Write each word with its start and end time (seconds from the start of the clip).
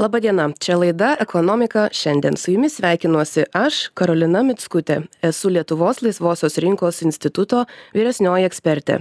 Labadiena, 0.00 0.46
čia 0.60 0.78
laida 0.80 1.10
Ekonomika 1.20 1.88
šiandien. 1.92 2.36
Su 2.36 2.54
jumis 2.54 2.78
sveikinuosi 2.78 3.42
aš, 3.52 3.82
Karolina 3.92 4.40
Mitskutė. 4.40 5.02
Esu 5.20 5.50
Lietuvos 5.52 5.98
laisvosios 6.00 6.56
rinkos 6.64 7.02
instituto 7.04 7.66
vyresnioji 7.92 8.46
ekspertė. 8.48 8.96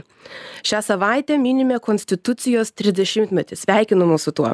Šią 0.67 0.81
savaitę 0.83 1.38
minime 1.39 1.77
Konstitucijos 1.79 2.73
30-metį. 2.81 3.55
Sveikinu 3.62 4.09
mūsų 4.09 4.33
tuo. 4.41 4.51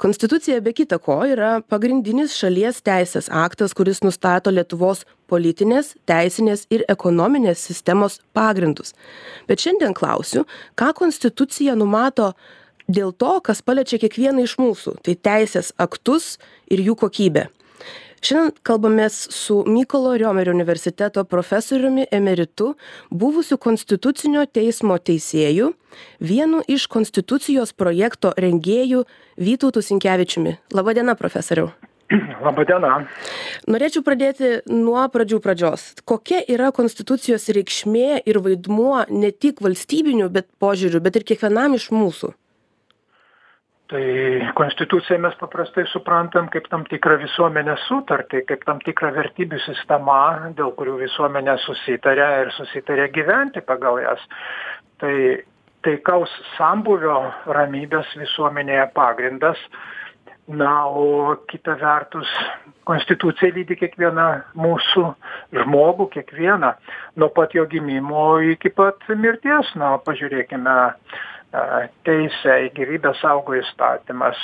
Konstitucija 0.00 0.62
be 0.64 0.72
kita 0.78 0.96
ko 0.96 1.18
yra 1.28 1.58
pagrindinis 1.60 2.38
šalies 2.40 2.80
teisės 2.80 3.28
aktas, 3.28 3.76
kuris 3.76 4.00
nustato 4.00 4.48
Lietuvos 4.48 5.04
politinės, 5.28 5.92
teisinės 6.08 6.64
ir 6.72 6.86
ekonominės 6.88 7.68
sistemos 7.68 8.16
pagrindus. 8.32 8.96
Bet 9.44 9.60
šiandien 9.60 9.92
klausiu, 9.92 10.48
ką 10.72 10.94
Konstitucija 11.04 11.76
numato 11.76 12.32
dėl 12.88 13.12
to, 13.12 13.40
kas 13.44 13.62
paliečia 13.62 13.98
kiekvieną 14.02 14.46
iš 14.46 14.56
mūsų- 14.58 14.98
tai 15.04 15.14
teisės 15.14 15.72
aktus 15.78 16.38
ir 16.70 16.78
jų 16.78 16.96
kokybę. 16.96 17.48
Šiandien 18.22 18.52
kalbamės 18.62 19.16
su 19.34 19.64
Mykolo 19.66 20.12
Riomerio 20.14 20.52
universiteto 20.54 21.24
profesoriumi 21.24 22.04
emeritu, 22.12 22.76
buvusiu 23.10 23.56
Konstitucinio 23.58 24.44
teismo 24.46 24.94
teisėju, 24.94 25.72
vienu 26.20 26.60
iš 26.70 26.86
Konstitucijos 26.86 27.72
projekto 27.74 28.30
rengėjų 28.38 29.02
Vytautu 29.36 29.82
Sinkevičiumi. 29.82 30.54
Labadiena, 30.70 31.16
profesoriau. 31.18 31.72
Labadiena. 32.46 33.08
Norėčiau 33.66 34.04
pradėti 34.06 34.52
nuo 34.70 35.02
pradžių 35.10 35.40
pradžios. 35.42 35.88
Kokia 36.06 36.44
yra 36.46 36.70
Konstitucijos 36.70 37.48
reikšmė 37.56 38.22
ir 38.22 38.38
vaidmuo 38.44 39.02
ne 39.10 39.32
tik 39.34 39.58
valstybinių 39.66 40.30
bet 40.30 40.46
požiūrių, 40.62 41.02
bet 41.02 41.18
ir 41.18 41.26
kiekvienam 41.32 41.74
iš 41.74 41.90
mūsų? 41.90 42.32
Tai 43.90 44.04
konstituciją 44.56 45.18
mes 45.20 45.34
paprastai 45.40 45.84
suprantam 45.90 46.48
kaip 46.52 46.68
tam 46.72 46.84
tikrą 46.88 47.18
visuomenės 47.22 47.86
sutartį 47.88 48.44
kaip 48.48 48.62
tam 48.68 48.80
tikrą 48.84 49.10
vertybių 49.16 49.58
sistema 49.66 50.18
dėl 50.56 50.72
kurių 50.78 50.98
visuomenė 51.02 51.58
susitaria 51.66 52.28
ir 52.44 52.52
susitaria 52.56 53.08
gyventi 53.12 53.64
pagal 53.66 54.00
jas. 54.04 54.22
Tai 55.02 55.14
taikaus 55.82 56.30
sambūvio 56.56 57.18
ramybės 57.58 58.14
visuomenėje 58.20 58.86
pagrindas. 58.96 59.60
Na 60.52 60.88
o 60.90 61.36
kita 61.48 61.76
vertus 61.78 62.28
konstitucija 62.88 63.52
lydi 63.54 63.76
kiekvieną 63.78 64.24
mūsų 64.58 65.04
žmogų 65.54 66.08
kiekvieną 66.16 66.72
nuo 67.22 67.28
pat 67.36 67.54
jo 67.54 67.62
gimimo 67.70 68.40
iki 68.50 68.72
pat 68.74 69.06
mirties. 69.14 69.70
Na 69.78 69.94
pažiūrėkime 70.02 70.74
teisę 72.06 72.56
į 72.66 72.70
gyvybę 72.76 73.12
saugo 73.20 73.56
įstatymas, 73.58 74.38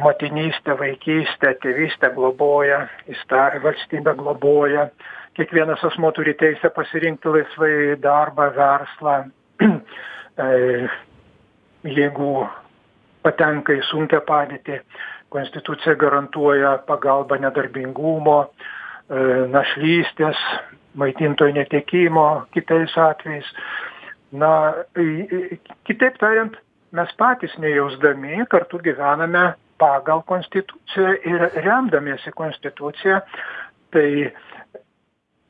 motinystę, 0.00 0.76
vaikystę, 0.78 1.54
tėvystę 1.62 2.12
globoja, 2.14 2.84
valstybė 3.64 4.14
globoja, 4.18 4.88
kiekvienas 5.36 5.82
asmo 5.84 6.12
turi 6.12 6.36
teisę 6.38 6.70
pasirinkti 6.70 7.32
laisvai 7.32 7.96
darbą, 8.00 8.50
verslą, 8.56 9.16
jeigu 11.98 12.30
patenka 13.24 13.74
į 13.74 13.82
sunkę 13.90 14.20
padėtį, 14.28 14.80
konstitucija 15.34 15.96
garantuoja 15.98 16.76
pagalbą 16.86 17.40
nedarbingumo, 17.42 18.38
našlystės, 19.50 20.38
maitintojo 20.96 21.54
netekimo 21.54 22.46
kitais 22.54 22.94
atvejais 22.98 23.50
na 24.32 24.74
kitaip 25.86 26.18
tariant 26.18 26.56
mes 26.92 27.12
patys 27.18 27.54
nejausdami 27.58 28.46
kartu 28.50 28.78
gyvename 28.82 29.54
pagal 29.78 30.22
konstituciją 30.26 31.12
ir 31.24 31.48
remdamiesi 31.64 32.32
konstitucija 32.32 33.20
tai 33.92 34.32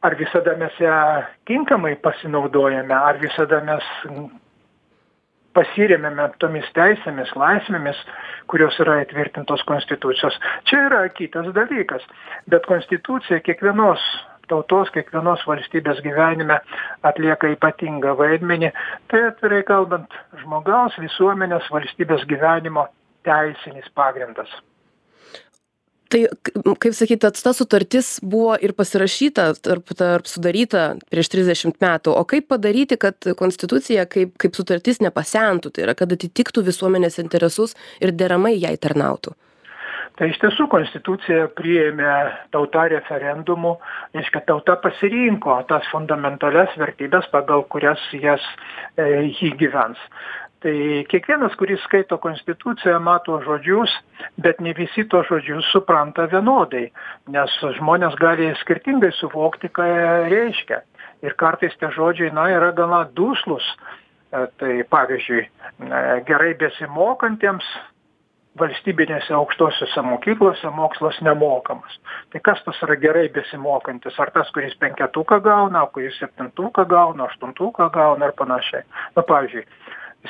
ar 0.03 0.15
visada 0.19 0.57
mes 0.57 0.75
ją 0.81 0.97
tinkamai 1.47 1.97
pasinaudojame 2.03 2.95
ar 2.95 3.19
visada 3.23 3.61
mes 3.65 3.87
pasiremiame 5.57 6.29
tomis 6.43 6.67
teisėmis 6.77 7.33
laisvėmis 7.39 8.01
kurios 8.51 8.77
yra 8.83 9.01
įtvirtintos 9.05 9.65
konstitucijos. 9.69 10.37
Čia 10.69 10.83
yra 10.91 11.03
kitas 11.17 11.49
dalykas. 11.57 12.05
Bet 12.51 12.67
konstitucija 12.69 13.41
kiekvienos 13.47 14.03
tautos 14.53 14.93
kiekvienos 14.95 15.43
valstybės 15.49 16.03
gyvenime 16.05 16.61
atlieka 17.07 17.51
ypatingą 17.57 18.15
vaidmenį 18.21 18.73
tai 19.11 19.27
atvirai 19.33 19.65
kalbant 19.69 20.17
žmogaus 20.43 20.97
visuomenės 21.03 21.69
valstybės 21.73 22.25
gyvenimo 22.31 22.89
teisinis 23.27 23.91
pagrindas 23.95 24.53
Tai, 26.07 26.21
kaip 26.79 26.95
sakyt, 26.95 27.25
ta 27.43 27.53
sutartis 27.57 28.17
buvo 28.23 28.55
ir 28.63 28.77
pasirašyta, 28.79 29.49
tarp, 29.59 29.91
tarp 29.99 30.29
sudaryta 30.31 30.85
prieš 31.11 31.33
30 31.33 31.81
metų. 31.83 32.13
O 32.15 32.23
kaip 32.31 32.47
padaryti, 32.53 32.99
kad 33.01 33.27
konstitucija 33.39 34.05
kaip, 34.11 34.37
kaip 34.39 34.55
sutartis 34.55 35.03
nepasentų, 35.03 35.75
tai 35.75 35.87
yra, 35.89 35.97
kad 35.99 36.15
atitiktų 36.15 36.63
visuomenės 36.69 37.19
interesus 37.23 37.75
ir 37.99 38.15
deramai 38.15 38.55
jai 38.55 38.77
tarnautų? 38.79 39.35
Tai 40.17 40.31
iš 40.33 40.39
tiesų 40.41 40.67
konstituciją 40.73 41.51
priėmė 41.59 42.13
tauta 42.55 42.87
referendumu 42.93 43.77
reiškia 44.17 44.43
tauta 44.49 44.77
pasirinko 44.81 45.59
tas 45.69 45.87
fundamentalias 45.93 46.73
vertybes 46.81 47.29
pagal 47.33 47.67
kurias 47.73 48.03
jas 48.17 48.43
e, 48.97 49.29
ji 49.37 49.53
gyvens. 49.61 50.01
Tai 50.65 50.75
kiekvienas 51.13 51.55
kuris 51.61 51.83
skaito 51.85 52.17
konstituciją 52.19 52.97
mato 53.05 53.37
žodžius 53.45 53.93
bet 54.41 54.63
ne 54.65 54.73
visi 54.79 55.05
tuos 55.05 55.29
žodžius 55.29 55.69
supranta 55.75 56.25
vienodai 56.33 56.87
nes 57.35 57.59
žmonės 57.77 58.17
gali 58.21 58.49
skirtingai 58.63 59.13
suvokti 59.19 59.69
ką 59.69 59.91
reiškia. 60.33 60.81
Ir 61.25 61.37
kartais 61.41 61.77
tie 61.81 61.93
žodžiai 61.93 62.33
na 62.33 62.49
yra 62.53 62.73
gana 62.77 63.05
duslūs. 63.17 63.69
E, 64.33 64.47
tai 64.61 64.81
pavyzdžiui 64.91 65.45
e, 65.45 66.01
gerai 66.27 66.55
besimokantiems 66.59 67.69
valstybinėse 68.61 69.35
aukštosiose 69.37 70.03
mokyklose 70.07 70.71
mokslas 70.77 71.19
nemokamas. 71.25 71.99
Tai 72.33 72.41
kas 72.49 72.63
tas 72.65 72.81
yra 72.87 72.97
gerai 73.01 73.27
besimokantis? 73.35 74.19
Ar 74.21 74.33
tas 74.35 74.51
kuris 74.55 74.77
penketuką 74.81 75.41
gauna 75.45 75.85
kuris 75.95 76.19
septintuką 76.21 76.87
gauna 76.89 77.29
aštuntuką 77.31 77.91
gauna 77.95 78.31
ir 78.31 78.37
panašiai? 78.39 78.87
Na 79.17 79.23
pavyzdžiui 79.23 79.67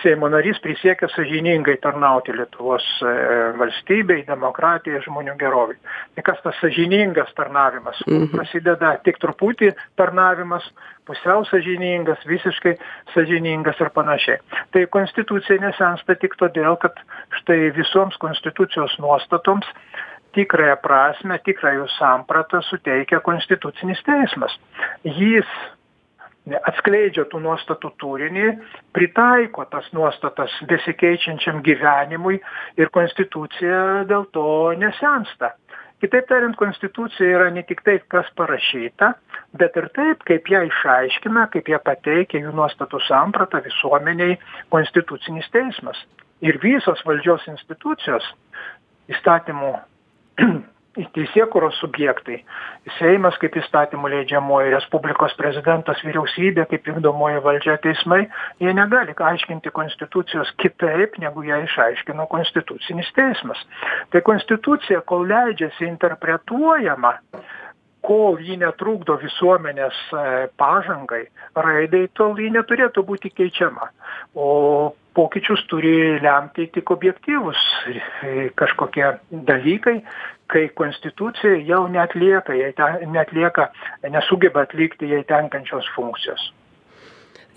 seimo 0.03 0.29
narys 0.33 0.59
prisiekia 0.62 1.09
sąžiningai 1.12 1.77
tarnauti 1.83 2.34
lietuvos 2.37 2.84
e, 3.03 3.12
valstybei 3.61 4.25
demokratijai 4.27 5.03
žmonių 5.05 5.37
gerovei. 5.41 5.77
Tai 6.17 6.25
kas 6.27 6.43
tas 6.45 6.59
sąžiningas 6.62 7.33
tarnavimas? 7.39 8.01
Mhm. 8.07 8.33
prasideda 8.34 8.97
tik 9.05 9.21
truputį 9.23 9.73
tarnavimas 10.01 10.67
pusiau 11.07 11.45
sąžiningas 11.51 12.25
visiškai 12.27 12.75
sąžiningas 13.15 13.81
ir 13.81 13.93
panašiai. 13.95 14.41
Tai 14.75 14.87
konstitucija 14.91 15.61
nesensta 15.62 16.19
tik 16.21 16.37
todėl 16.41 16.77
kad 16.83 16.99
štai 17.41 17.71
visoms 17.77 18.19
konstitucijos 18.23 18.99
nuostatoms 19.03 19.69
tikrąją 20.37 20.77
prasmę 20.84 21.39
tikrą 21.47 21.73
jų 21.78 21.87
sampratą 21.97 22.61
suteikia 22.67 23.23
konstitucinis 23.25 24.03
teismas. 24.05 24.53
Jis 25.05 25.49
atskleidžia 26.55 27.27
tų 27.31 27.41
nuostatų 27.43 27.91
turinį 28.01 28.47
pritaiko 28.95 29.65
tas 29.71 29.89
nuostatas 29.97 30.53
besikeičiančiam 30.71 31.62
gyvenimui 31.67 32.39
ir 32.79 32.93
konstitucija 32.95 34.05
dėl 34.11 34.29
to 34.37 34.47
nesensta. 34.79 35.57
Kitaip 36.03 36.27
tariant 36.29 36.57
konstitucija 36.61 37.39
yra 37.39 37.49
ne 37.51 37.62
tik 37.67 37.81
tai 37.83 37.97
kas 38.12 38.29
parašyta 38.37 39.15
bet 39.59 39.77
ir 39.81 39.89
taip 39.97 40.23
kaip 40.29 40.51
ją 40.53 40.62
išaiškina 40.69 41.47
kaip 41.55 41.71
ją 41.73 41.81
pateikia 41.84 42.43
jų 42.45 42.53
nuostatų 42.57 43.01
sampratą 43.09 43.63
visuomenei 43.65 44.39
konstitucinis 44.75 45.49
teismas. 45.55 45.99
Ir 46.45 46.61
visos 46.63 47.01
valdžios 47.09 47.47
institucijos 47.49 48.27
įstatymų 49.09 49.73
teisėkūros 51.16 51.77
subjektai. 51.83 52.39
Seimas 52.98 53.37
kaip 53.43 53.57
įstatymų 53.60 54.10
leidžiamoji 54.15 54.72
respublikos 54.75 55.34
prezidentas 55.41 56.01
vyriausybė 56.07 56.66
kaip 56.71 56.89
vykdomoji 56.89 57.43
valdžia 57.45 57.77
teismai 57.84 58.22
jie 58.63 58.72
negali 58.77 59.15
aiškinti 59.31 59.72
konstitucijos 59.77 60.53
kitaip 60.63 61.19
negu 61.22 61.45
ją 61.47 61.63
išaiškino 61.66 62.27
konstitucinis 62.33 63.13
teismas. 63.19 63.60
Tai 64.10 64.25
konstitucija 64.27 65.03
kol 65.09 65.27
leidžiasi 65.28 65.89
interpretuojama 65.91 67.16
kol 68.07 68.39
ji 68.43 68.57
netrukdo 68.61 69.17
visuomenės 69.23 69.99
pažangai 70.61 71.25
raidai 71.57 72.07
tol 72.19 72.39
ji 72.41 72.53
neturėtų 72.55 73.05
būti 73.09 73.33
keičiama. 73.35 73.91
O 74.39 74.95
pokyčius 75.17 75.65
turi 75.71 76.19
lemti 76.23 76.69
tik 76.75 76.93
objektyvūs 76.95 77.63
kažkokie 78.61 79.09
dalykai 79.49 79.99
kai 80.53 80.69
konstitucija 80.79 81.57
jau 81.67 81.87
neatlieka 81.91 82.55
jai 82.55 82.71
te 82.79 82.91
neatlieka 83.11 83.71
nesugeba 84.15 84.67
atlikti 84.67 85.11
jai 85.11 85.25
tenkančios 85.27 85.89
funkcijos 85.97 86.53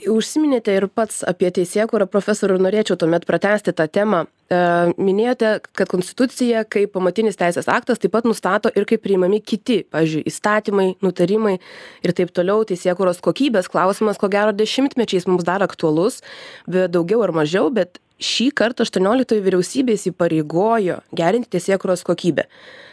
užsiminėte 0.07 0.73
ir 0.75 0.87
pats 0.87 1.23
apie 1.27 1.49
teisėkūrą 1.53 2.07
profesoriau 2.11 2.59
ir 2.59 2.63
norėčiau 2.63 2.97
tuomet 2.99 3.25
pratęsti 3.27 3.73
tą 3.75 3.87
temą. 3.91 4.25
E, 4.49 4.59
minėjote 4.95 5.51
kad 5.77 5.91
konstitucija 5.91 6.63
kaip 6.71 6.93
pamatinis 6.95 7.39
teisės 7.39 7.67
aktas 7.71 7.99
taip 8.01 8.13
pat 8.15 8.27
nustato 8.27 8.71
ir 8.73 8.87
kaip 8.89 9.03
priimami 9.03 9.41
kiti 9.43 9.81
pavyzdžiui 9.91 10.25
įstatymai 10.31 10.87
nutarimai 11.05 11.57
ir 12.05 12.15
taip 12.17 12.33
toliau 12.33 12.63
teisėkūros 12.69 13.21
kokybės 13.25 13.69
klausimas 13.69 14.21
ko 14.21 14.31
gero 14.31 14.55
dešimtmečiais 14.55 15.27
mums 15.29 15.47
dar 15.47 15.65
aktualus 15.65 16.21
bet 16.67 16.93
daugiau 16.95 17.23
ar 17.27 17.35
mažiau 17.43 17.69
bet 17.73 18.01
šį 18.19 18.49
kartą 18.57 18.87
aštuonioliktoji 18.87 19.45
vyriausybė 19.45 19.95
įsipareigojo 19.95 20.99
gerinti 21.15 21.53
teisėkūros 21.55 22.03
kokybę. 22.07 22.49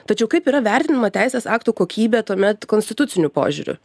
Tačiau 0.06 0.30
kaip 0.30 0.46
yra 0.46 0.62
vertinama 0.62 1.10
teisės 1.14 1.48
aktų 1.50 1.74
kokybė 1.82 2.22
tuomet 2.26 2.68
konstituciniu 2.70 3.32
požiūriu 3.34 3.80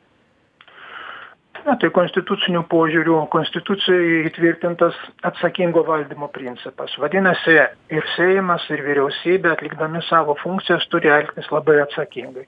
na 1.65 1.75
tai 1.81 1.89
konstituciniu 1.93 2.63
požiūriu 2.71 3.17
konstitucijoj 3.33 4.27
įtvirtintas 4.29 4.97
atsakingo 5.27 5.83
valdymo 5.87 6.29
principas. 6.33 6.93
Vadinasi 7.01 7.57
ir 7.93 8.07
seimas 8.15 8.65
ir 8.73 8.83
vyriausybė 8.85 9.51
atlikdami 9.53 10.01
savo 10.07 10.35
funkcijas 10.41 10.87
turi 10.93 11.11
elgtis 11.11 11.49
labai 11.53 11.79
atsakingai. 11.83 12.47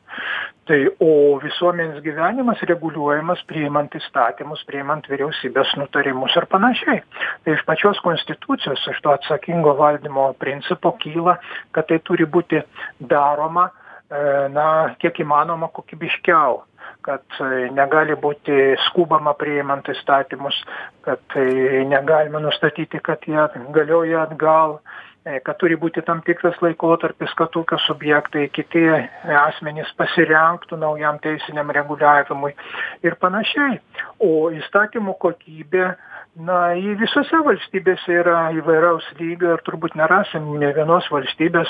Tai 0.69 0.79
o 1.03 1.11
visuomenės 1.43 2.01
gyvenimas 2.05 2.61
reguliuojamas 2.69 3.43
priimant 3.49 3.93
įstatymus 3.99 4.63
priimant 4.69 5.07
vyriausybės 5.11 5.75
nutarimus 5.81 6.35
ir 6.39 6.47
panašiai. 6.51 7.01
Tai 7.43 7.57
iš 7.57 7.65
pačios 7.67 7.99
konstitucijos 8.05 8.87
iš 8.91 9.01
to 9.03 9.13
atsakingo 9.13 9.75
valdymo 9.79 10.31
principo 10.39 10.95
kyla 11.03 11.37
kad 11.71 11.89
tai 11.89 11.99
turi 12.07 12.25
būti 12.25 12.61
daroma 12.99 13.69
e, 13.69 14.49
na 14.53 14.67
kiek 15.01 15.23
įmanoma 15.25 15.69
kokybiškiau 15.73 16.61
kad 17.05 17.39
e, 17.39 17.69
negali 17.75 18.15
būti 18.19 18.75
skubama 18.87 19.35
priimant 19.39 19.87
įstatymus, 19.91 20.57
kad 21.05 21.21
tai 21.33 21.83
negalima 21.89 22.41
nustatyti, 22.43 23.01
kad 23.03 23.25
jie 23.27 23.43
galioja 23.75 24.23
atgal, 24.27 24.77
e, 25.25 25.39
kad 25.45 25.59
turi 25.61 25.77
būti 25.79 26.03
tam 26.07 26.23
tikras 26.25 26.57
laikotarpis, 26.63 27.35
kad 27.39 27.55
ūkio 27.59 27.79
subjektai, 27.85 28.47
kiti 28.55 28.85
asmenys 29.43 29.91
pasirenktų 29.99 30.79
naujam 30.79 31.19
teisiniam 31.23 31.71
reguliavimui 31.75 32.53
ir 33.03 33.19
panašiai. 33.21 33.79
O 34.23 34.49
įstatymų 34.55 35.17
kokybė 35.21 35.93
na 36.41 36.73
ji 36.73 36.95
visose 36.97 37.39
valstybėse 37.45 38.15
yra 38.21 38.47
įvairaus 38.57 39.05
lygio 39.19 39.51
ir 39.53 39.61
turbūt 39.67 39.93
nerasim 39.99 40.47
nė 40.57 40.71
vienos 40.73 41.05
valstybės 41.13 41.69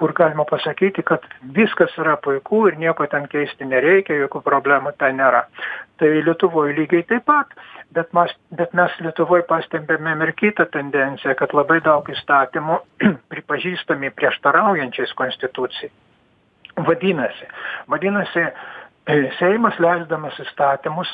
kur 0.00 0.14
galima 0.16 0.46
pasakyti 0.48 1.04
kad 1.04 1.26
viskas 1.56 1.92
yra 2.00 2.16
puiku 2.16 2.62
ir 2.70 2.78
nieko 2.80 3.06
ten 3.12 3.28
keisti 3.28 3.68
nereikia 3.68 4.16
jokių 4.22 4.40
problemų 4.46 4.94
ten 4.98 5.20
nėra. 5.20 5.44
Tai 6.00 6.08
lietuvoj 6.24 6.72
lygiai 6.78 7.04
taip 7.12 7.28
pat 7.28 7.52
bet 7.92 8.08
mas 8.16 8.32
bet 8.56 8.72
mes 8.72 8.96
lietuvoj 9.04 9.44
pastebime 9.48 10.16
ir 10.24 10.32
kitą 10.32 10.70
tendenciją 10.72 11.36
kad 11.36 11.52
labai 11.52 11.82
daug 11.84 12.08
įstatymų 12.08 12.80
pripažįstami 13.34 14.14
prieštaraujančiais 14.16 15.12
konstitucijai. 15.12 15.92
Vadinasi 16.88 17.52
vadinasi 17.92 18.48
seimas 19.36 19.76
leisdamas 19.82 20.40
įstatymus 20.40 21.10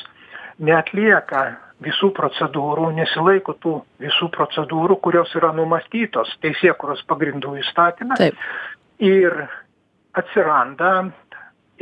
neatlieka 0.59 1.43
visų 1.85 2.09
procedūrų 2.17 2.89
nesilaiko 2.97 3.53
tų 3.61 3.75
visų 4.01 4.31
procedūrų 4.33 4.97
kurios 5.05 5.33
yra 5.37 5.51
numatytos 5.53 6.31
teisėkūros 6.41 7.03
pagrindų 7.09 7.59
įstatyme 7.61 8.17
ir 9.05 9.37
atsiranda 10.17 10.93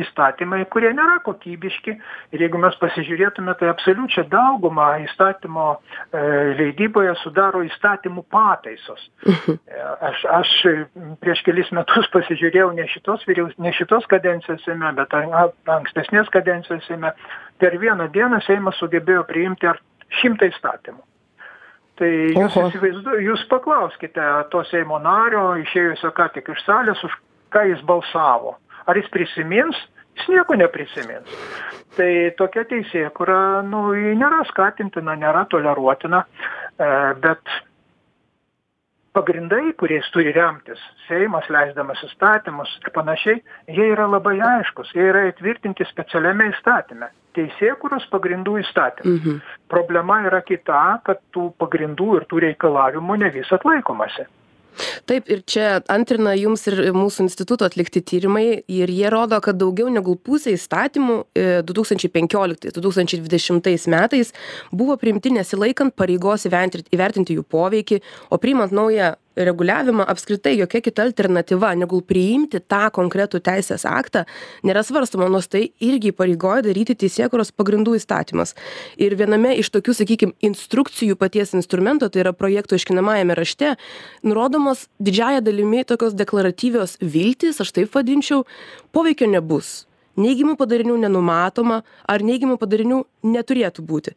įstatymai 0.01 0.63
kurie 0.71 0.91
nėra 0.95 1.19
kokybiški. 1.25 1.95
Ir 2.35 2.43
jeigu 2.45 2.59
mes 2.61 2.75
pasižiūrėtume 2.81 3.55
tai 3.59 3.69
absoliučią 3.71 4.25
daugumą 4.31 4.87
įstatymo 5.05 5.67
e, 5.75 6.23
leidyboje 6.59 7.15
sudaro 7.21 7.63
įstatymų 7.65 8.25
pataisos. 8.33 9.07
Mhm. 9.25 9.57
e, 9.71 9.87
aš 10.09 10.25
aš 10.39 10.53
prieš 11.23 11.43
kelis 11.47 11.71
metus 11.75 12.09
pasižiūrėjau 12.13 12.71
ne 12.75 12.87
šitos 12.91 13.25
vyriaus 13.29 13.55
ne 13.61 13.73
šitos 13.75 14.07
kadencijos 14.11 14.63
seime 14.67 14.91
bet 14.99 15.15
ankstesnės 15.15 16.31
kadencijos 16.33 16.85
seime. 16.89 17.15
Per 17.61 17.77
vieną 17.79 18.09
dieną 18.11 18.41
seimas 18.43 18.75
sugebėjo 18.81 19.23
priimti 19.29 19.69
ar 19.69 19.79
šimtą 20.21 20.49
įstatymų. 20.51 20.99
Tai 21.95 22.09
jūs 22.35 22.57
jūs 23.23 23.45
paklauskite 23.47 24.25
to 24.51 24.65
seimo 24.67 24.99
nario 24.99 25.53
išėjusio 25.61 26.11
ką 26.17 26.27
tik 26.35 26.51
iš 26.51 26.65
salės 26.67 26.99
už 27.07 27.15
ką 27.55 27.63
jis 27.69 27.83
balsavo 27.87 28.57
ar 28.85 28.99
jis 28.99 29.11
prisimins? 29.13 29.77
Jis 30.15 30.29
nieko 30.31 30.55
neprisimins. 30.55 31.31
Tai 31.95 32.09
tokia 32.39 32.63
teisėkūra 32.69 33.39
nu 33.67 33.89
ji 33.95 34.15
nėra 34.19 34.43
skatintina 34.49 35.15
nėra 35.19 35.45
toleruotina 35.51 36.21
e, 36.23 36.87
bet 37.23 37.55
pagrindai 39.15 39.73
kuriais 39.79 40.07
turi 40.11 40.33
remtis 40.35 40.79
seimas 41.07 41.47
leisdamas 41.51 42.01
įstatymus 42.07 42.71
ir 42.81 42.91
panašiai 42.95 43.41
jie 43.77 43.89
yra 43.93 44.07
labai 44.11 44.37
aiškūs 44.43 44.91
jie 44.95 45.05
yra 45.11 45.25
įtvirtinti 45.31 45.87
specialiame 45.91 46.49
įstatyme. 46.51 47.11
Teisėkūros 47.35 48.07
pagrindų 48.11 48.59
įstatyme. 48.63 49.17
Mhm. 49.17 49.43
problema 49.71 50.21
yra 50.29 50.41
kita 50.47 51.01
kad 51.07 51.23
tų 51.35 51.49
pagrindų 51.59 52.09
ir 52.21 52.27
tų 52.31 52.43
reikalavimų 52.47 53.19
ne 53.23 53.31
visad 53.35 53.67
laikomasi 53.67 54.27
taip 55.09 55.29
ir 55.31 55.43
čia 55.47 55.79
antrina 55.91 56.35
jums 56.37 56.65
ir 56.69 56.79
mūsų 56.95 57.25
instituto 57.27 57.67
atlikti 57.67 58.03
tyrimai 58.05 58.45
ir 58.67 58.91
jie 58.91 59.09
rodo 59.13 59.39
kad 59.43 59.59
daugiau 59.59 59.89
negu 59.93 60.15
pusė 60.15 60.55
įstatymų 60.55 61.17
e, 61.35 61.45
du 61.65 61.75
tūkstančiai 61.77 62.13
penkioliktais 62.13 62.75
du 62.75 62.83
tūkstančiai 62.85 63.21
dvidešimtais 63.23 63.87
metais 63.91 64.33
buvo 64.71 64.97
priimti 65.01 65.33
nesilaikant 65.35 65.95
pareigos 65.97 66.47
įvertinti 66.49 67.37
jų 67.37 67.45
poveikį 67.49 68.01
o 68.29 68.41
priimant 68.41 68.75
naują 68.75 69.15
reguliavimą 69.35 70.05
apskritai 70.07 70.55
jokia 70.57 70.81
kita 70.81 71.03
alternatyva 71.03 71.73
negu 71.75 71.99
priimti 72.01 72.61
tą 72.63 72.87
konkretų 72.95 73.41
teisės 73.43 73.85
aktą 73.89 74.25
nėra 74.65 74.83
svarstoma 74.85 75.27
nors 75.31 75.49
tai 75.51 75.67
irgi 75.83 76.13
įpareigoja 76.13 76.63
daryti 76.65 76.95
teisėkūros 77.03 77.51
pagrindų 77.55 77.97
įstatymas. 77.99 78.55
Ir 78.97 79.17
viename 79.19 79.55
iš 79.59 79.71
tokių 79.75 79.95
sakykim 79.99 80.35
instrukcijų 80.45 81.17
paties 81.19 81.55
instrumento 81.57 82.09
tai 82.09 82.23
yra 82.25 82.35
projekto 82.35 82.77
aiškinamajame 82.79 83.35
rašte 83.37 83.75
nurodomos 84.23 84.87
didžiąja 84.99 85.43
dalimi 85.45 85.83
tokios 85.83 86.15
deklaratyvios 86.15 86.97
viltys 87.01 87.61
aš 87.61 87.75
taip 87.75 87.95
vadinčiau 87.95 88.45
poveikio 88.95 89.29
nebus. 89.31 89.85
Neigiamų 90.15 90.53
padarinių 90.55 90.95
nenumatoma 91.01 91.81
ar 92.07 92.23
neigiamų 92.23 92.55
padarinių 92.61 93.01
neturėtų 93.27 93.83
būti 93.83 94.13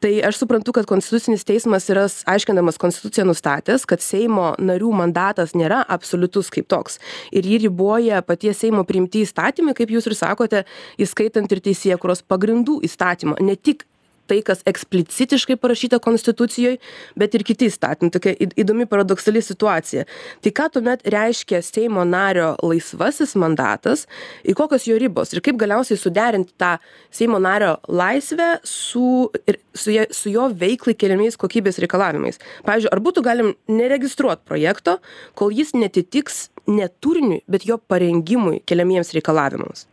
tai 0.00 0.12
aš 0.24 0.40
suprantu 0.40 0.72
kad 0.72 0.88
konstitucinis 0.88 1.44
teismas 1.44 1.88
yra 1.92 2.06
aiškindamas 2.32 2.80
konstituciją 2.80 3.26
nustatęs 3.28 3.84
kad 3.88 4.02
seimo 4.04 4.54
narių 4.58 4.92
mandatas 5.02 5.52
nėra 5.54 5.82
absoliutus 5.96 6.50
kaip 6.54 6.68
toks. 6.72 6.98
Ir 7.32 7.46
jį 7.46 7.60
riboja 7.66 8.22
paties 8.24 8.62
seimo 8.64 8.86
priimti 8.88 9.24
įstatymai 9.26 9.76
kaip 9.76 9.92
jūs 9.92 10.08
ir 10.08 10.16
sakote 10.16 10.64
įskaitant 11.00 11.52
ir 11.52 11.62
teisėkūros 11.68 12.24
pagrindų 12.28 12.80
įstatymą. 12.88 13.38
Ne 13.44 13.56
tik 13.56 13.84
tai 14.30 14.40
kas 14.46 14.62
eksplicitiškai 14.70 15.56
parašyta 15.60 15.98
konstitucijoj 16.02 16.78
bet 17.18 17.34
ir 17.34 17.44
kiti 17.46 17.68
įstatymai. 17.70 18.12
Tokia 18.14 18.34
įdomi 18.60 18.86
paradoksali 18.90 19.42
situacija. 19.44 20.06
Tai 20.44 20.52
ką 20.56 20.68
tuomet 20.76 21.04
reiškia 21.14 21.62
seimo 21.66 22.04
nario 22.08 22.52
laisvasis 22.62 23.34
mandatas 23.40 24.06
ir 24.44 24.56
kokios 24.58 24.86
jo 24.88 24.98
ribos? 25.00 25.34
Ir 25.34 25.42
kaip 25.44 25.58
galiausiai 25.60 25.98
suderinti 26.00 26.54
tą 26.60 26.76
seimo 27.14 27.40
nario 27.42 27.76
laisvę 27.88 28.52
su 28.66 29.30
ir 29.46 29.60
su 29.74 29.94
ja 29.94 30.06
su 30.14 30.32
jo 30.32 30.48
veiklai 30.62 30.96
keliamais 30.98 31.38
kokybės 31.40 31.80
reikalavimais? 31.82 32.40
Pavyzdžiui 32.66 32.94
ar 32.94 33.04
būtų 33.04 33.26
galim 33.26 33.54
neregistruot 33.70 34.46
projekto 34.46 34.98
kol 35.38 35.54
jis 35.54 35.74
neatitiks 35.74 36.48
ne 36.70 36.88
turiniui 37.02 37.42
bet 37.50 37.66
jo 37.66 37.80
parengimui 37.90 38.60
keliamiems 38.68 39.14
reikalavimams 39.16 39.89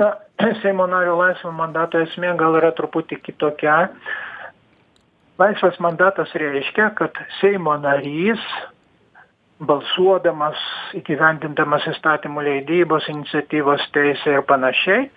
na 0.00 0.16
seimo 0.62 0.86
nario 0.90 1.14
laisvo 1.20 1.52
mandato 1.54 2.00
esmė 2.00 2.34
gal 2.40 2.58
yra 2.58 2.72
truputį 2.76 3.20
kitokia. 3.26 3.76
Laisvas 5.40 5.78
mandatas 5.80 6.32
reiškia 6.36 6.90
kad 6.98 7.16
seimo 7.40 7.76
narys 7.80 8.42
balsuodamas 9.66 10.60
įgyvendindamas 10.96 11.84
įstatymų 11.90 12.44
leidybos 12.46 13.06
iniciatyvos 13.12 13.82
teisę 13.92 14.38
ir 14.38 14.44
panašiai 14.48 15.08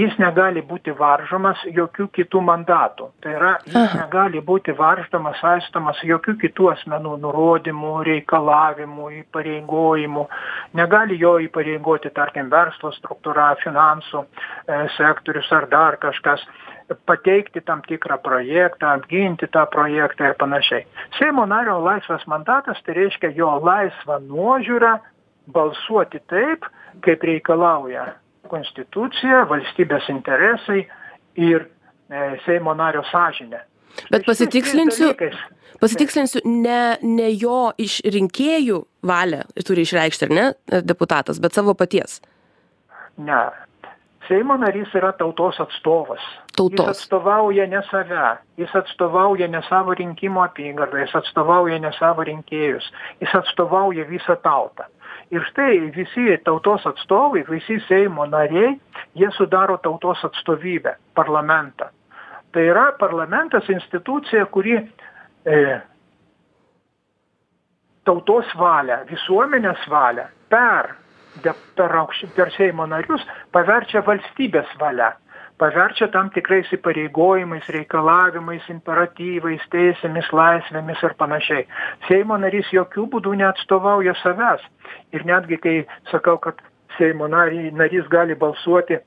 jis 0.00 0.16
negali 0.22 0.62
būti 0.66 0.94
varžomas 0.96 1.60
jokių 1.76 2.06
kitų 2.16 2.42
mandatų. 2.46 3.10
Tai 3.20 3.34
yra 3.36 3.52
jis 3.66 3.96
negali 3.98 4.40
būti 4.46 4.72
varžomas 4.78 5.40
saistomas 5.42 6.00
jokių 6.06 6.36
kitų 6.40 6.70
asmenų 6.74 7.18
nurodymų 7.26 7.92
reikalavimų 8.08 9.10
įpareigojimų. 9.20 10.26
Negali 10.80 11.20
jo 11.20 11.36
įpareigoti 11.44 12.14
tarkim 12.16 12.48
verslo 12.52 12.94
struktūra 12.96 13.52
finansų 13.60 14.24
e, 14.24 14.82
sektorius 14.96 15.52
ar 15.52 15.68
dar 15.68 16.00
kažkas 16.00 16.46
pateikti 17.06 17.62
tam 17.66 17.82
tikrą 17.86 18.18
projektą 18.22 18.94
apginti 18.96 19.48
tą 19.52 19.66
projektą 19.70 20.30
ir 20.30 20.36
panašiai 20.40 20.86
seimo 21.18 21.46
nario 21.46 21.78
laisvas 21.84 22.26
mandatas 22.26 22.82
tai 22.86 22.96
reiškia 22.98 23.32
jo 23.36 23.50
laisva 23.64 24.18
nuožiūra 24.26 24.96
balsuoti 25.54 26.22
taip 26.32 26.66
kaip 27.06 27.22
reikalauja 27.22 28.06
konstitucija 28.50 29.44
valstybės 29.50 30.10
interesai 30.10 30.84
ir 31.38 31.66
e, 31.66 32.38
seimo 32.46 32.74
nario 32.74 33.04
sąžinė 33.12 33.64
Bet 34.10 34.26
pasitikslinsiu, 34.26 35.10
pasitikslinsiu, 35.80 36.42
ne, 36.44 36.96
ne 37.02 37.30
jo 37.34 37.70
iš 37.80 38.00
rinkėjų 38.06 38.78
valią 39.06 39.42
turi 39.66 39.84
išreikšti, 39.86 40.28
ar 40.28 40.34
ne, 40.34 40.46
deputatas, 40.86 41.40
bet 41.42 41.56
savo 41.56 41.74
paties. 41.78 42.20
Ne. 43.20 43.42
Seimo 44.30 44.54
narys 44.56 44.92
yra 44.94 45.10
tautos 45.18 45.56
atstovas. 45.60 46.22
Tautos. 46.56 46.86
Jis 46.86 46.88
atstovauja 47.00 47.64
ne 47.66 47.80
save, 47.90 48.36
jis 48.56 48.74
atstovauja 48.78 49.48
ne 49.50 49.58
savo 49.68 49.94
rinkimo 49.98 50.44
apygardą, 50.44 51.00
jis 51.02 51.16
atstovauja 51.18 51.80
ne 51.82 51.90
savo 51.96 52.22
rinkėjus, 52.28 52.86
jis 53.18 53.34
atstovauja 53.34 54.04
visą 54.06 54.36
tautą. 54.44 54.86
Ir 55.34 55.42
štai 55.48 55.80
visi 55.96 56.36
tautos 56.46 56.86
atstovai, 56.86 57.42
visi 57.50 57.80
Seimo 57.88 58.28
nariai, 58.30 58.76
jie 59.18 59.32
sudaro 59.34 59.80
tautos 59.82 60.22
atstovybę, 60.30 60.94
parlamentą. 61.18 61.90
Tai 62.54 62.62
yra 62.70 62.92
parlamentas 63.02 63.66
institucija, 63.68 64.46
kuri 64.46 64.78
e, 64.78 65.58
tautos 68.06 68.54
valią, 68.62 69.02
visuomenės 69.10 69.90
valią 69.90 70.30
per 70.54 70.94
de 71.44 71.54
per 71.76 71.90
aukš 72.02 72.24
per 72.36 72.52
seimo 72.56 72.86
narius 72.86 73.24
paverčia 73.54 74.02
valstybės 74.06 74.70
valia. 74.80 75.12
Paverčia 75.60 76.08
tam 76.08 76.30
tikrais 76.32 76.70
įpareigojimais 76.72 77.66
reikalavimais 77.74 78.64
imperatyvais 78.72 79.66
teisėmis 79.74 80.30
laisvėmis 80.32 81.02
ir 81.04 81.14
panašiai. 81.20 81.66
Seimo 82.08 82.38
narys 82.40 82.70
jokiu 82.72 83.04
būdu 83.12 83.34
neatstovauja 83.36 84.14
savęs. 84.22 84.64
Ir 85.12 85.26
netgi 85.28 85.60
kai 85.60 85.76
sakau 86.10 86.38
kad 86.40 86.62
seimo 86.96 87.28
narį 87.28 87.74
narys 87.76 88.08
gali 88.08 88.38
balsuoti 88.40 89.02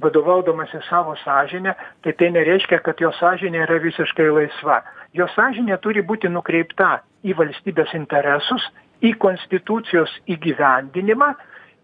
vadovaudamasis 0.00 0.88
savo 0.88 1.14
sąžine 1.20 1.74
tai 2.02 2.12
tai 2.12 2.30
nereiškia 2.32 2.80
kad 2.80 3.00
jo 3.00 3.12
sąžinė 3.20 3.66
yra 3.66 3.76
visiškai 3.84 4.30
laisva. 4.32 4.80
Jo 5.12 5.28
sąžinė 5.36 5.76
turi 5.84 6.00
būti 6.00 6.32
nukreipta 6.32 7.02
į 7.28 7.36
valstybės 7.36 7.92
interesus 7.98 8.64
į 9.04 9.14
konstitucijos 9.20 10.12
įgyvendinimą 10.32 11.34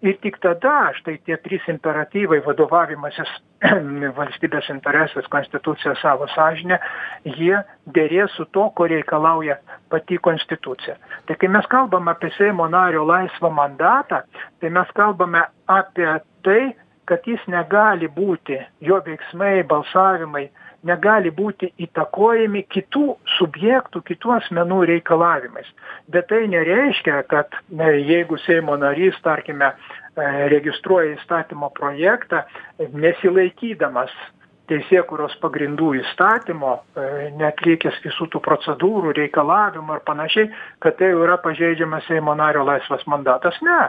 ir 0.06 0.18
tik 0.22 0.38
tada 0.42 0.92
štai 0.98 1.16
tie 1.26 1.36
trys 1.42 1.64
imperatyvai 1.72 2.38
vadovavimasis 2.44 3.30
valstybės 4.18 4.68
interesais 4.74 5.28
konstitucija 5.32 5.94
savo 6.00 6.28
sąžine 6.34 6.78
jie 7.24 7.58
derės 7.98 8.34
su 8.38 8.46
tuo 8.54 8.68
ko 8.76 8.86
reikalauja 8.92 9.58
pati 9.90 10.18
konstitucija. 10.28 10.96
Tai 11.26 11.36
kai 11.40 11.50
mes 11.52 11.66
kalbam 11.72 12.10
apie 12.12 12.30
seimo 12.38 12.68
nario 12.70 13.06
laisvą 13.08 13.50
mandatą 13.50 14.22
tai 14.60 14.72
mes 14.78 14.92
kalbame 14.98 15.46
apie 15.66 16.10
tai 16.46 16.60
kad 17.06 17.26
jis 17.26 17.42
negali 17.50 18.08
būti 18.10 18.58
jo 18.82 18.98
veiksmai 19.06 19.62
balsavimai 19.70 20.48
negali 20.86 21.30
būti 21.34 21.70
įtakojami 21.86 22.64
kitų 22.72 23.06
subjektų 23.36 24.02
kitų 24.10 24.36
asmenų 24.36 24.82
reikalavimais. 24.92 25.68
Bet 26.12 26.28
tai 26.32 26.46
nereiškia 26.52 27.22
kad 27.30 27.56
na 27.70 27.90
jeigu 27.94 28.38
seimo 28.44 28.76
narys 28.80 29.18
tarkime 29.24 29.72
e, 29.72 29.76
registruoja 30.52 31.16
įstatymo 31.16 31.70
projektą 31.76 32.44
nesilaikydamas 32.78 34.14
teisėkūros 34.70 35.36
pagrindų 35.42 35.92
įstatymo 36.00 36.72
e, 36.76 37.08
neatlikęs 37.38 38.00
visų 38.04 38.28
tų 38.34 38.42
procedūrų 38.42 39.14
reikalavimų 39.20 39.98
ir 39.98 40.06
panašiai 40.06 40.48
kad 40.82 40.98
tai 40.98 41.12
jau 41.12 41.22
yra 41.26 41.38
pažeidžiamas 41.42 42.08
seimo 42.10 42.34
nario 42.34 42.66
laisvas 42.66 43.06
mandatas. 43.10 43.58
Ne 43.62 43.80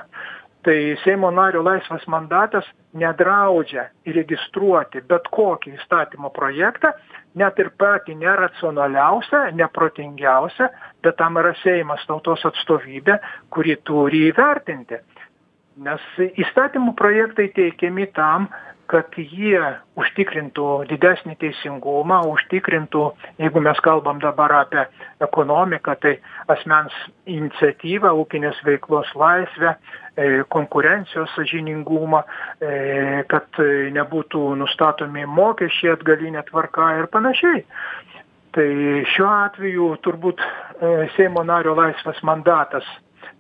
tai 0.67 0.97
seimo 1.03 1.29
nario 1.31 1.61
laisvas 1.63 2.03
mandatas 2.11 2.65
nedraudžia 2.99 3.85
įregistruoti 4.09 4.99
bet 5.07 5.29
kokį 5.31 5.71
įstatymo 5.77 6.27
projektą 6.35 6.91
net 7.39 7.61
ir 7.63 7.69
patį 7.79 8.17
neracionaliausią 8.19 9.45
neprotingiausią 9.61 10.67
bet 11.07 11.15
tam 11.21 11.39
yra 11.39 11.53
seimas 11.61 12.03
tautos 12.09 12.43
atstovybė 12.51 13.15
kuri 13.55 13.77
turi 13.87 14.25
įvertinti. 14.33 14.99
Nes 15.87 16.03
įstatymų 16.43 16.97
projektai 16.99 17.47
teikiami 17.55 18.09
tam 18.17 18.49
kad 18.91 19.15
jie 19.19 19.59
užtikrintų 19.99 20.67
didesnį 20.89 21.35
teisingumą 21.41 22.21
užtikrintų 22.31 23.03
jeigu 23.41 23.61
mes 23.63 23.79
kalbam 23.85 24.21
dabar 24.23 24.53
apie 24.61 24.85
ekonomiką 25.23 25.95
tai 26.03 26.13
asmens 26.53 26.95
iniciatyvą 27.25 28.13
ūkinės 28.23 28.61
veiklos 28.67 29.09
laisvę 29.19 29.73
e, 29.73 30.43
konkurencijos 30.53 31.33
sąžiningumą 31.35 32.23
e, 32.23 33.23
kad 33.31 33.61
nebūtų 33.97 34.43
nustatomi 34.61 35.27
mokesčiai 35.27 35.95
atgaline 35.97 36.43
tvarka 36.49 36.93
ir 37.01 37.11
panašiai. 37.11 37.65
Tai 38.55 38.69
šiuo 39.13 39.33
atveju 39.33 39.91
turbūt 40.05 40.41
e, 40.41 40.47
seimo 41.17 41.43
nario 41.45 41.75
laisvas 41.77 42.23
mandatas 42.23 42.87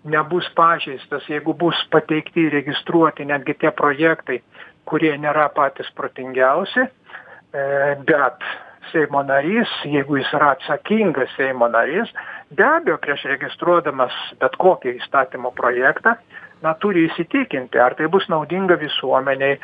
nebus 0.07 0.47
pažeistas 0.55 1.25
jeigu 1.31 1.55
bus 1.57 1.79
pateikti 1.91 2.47
įregistruoti 2.47 3.25
netgi 3.27 3.55
tie 3.61 3.71
projektai 3.75 4.41
kurie 4.87 5.13
nėra 5.19 5.49
patys 5.55 5.89
protingiausi, 5.97 6.87
e, 6.87 7.67
bet 8.07 8.47
Seimo 8.87 9.19
narys, 9.27 9.67
jeigu 9.83 10.15
jis 10.21 10.29
yra 10.37 10.53
atsakingas 10.55 11.33
Seimo 11.35 11.67
narys, 11.67 12.11
be 12.55 12.63
abejo, 12.63 12.95
prieš 13.03 13.25
registruodamas 13.33 14.15
bet 14.39 14.55
kokį 14.61 14.93
įstatymo 15.01 15.51
projektą, 15.57 16.15
na, 16.63 16.73
turi 16.81 17.03
įsitikinti, 17.09 17.79
ar 17.81 17.97
tai 17.97 18.07
bus 18.11 18.25
naudinga 18.31 18.77
visuomeniai, 18.81 19.57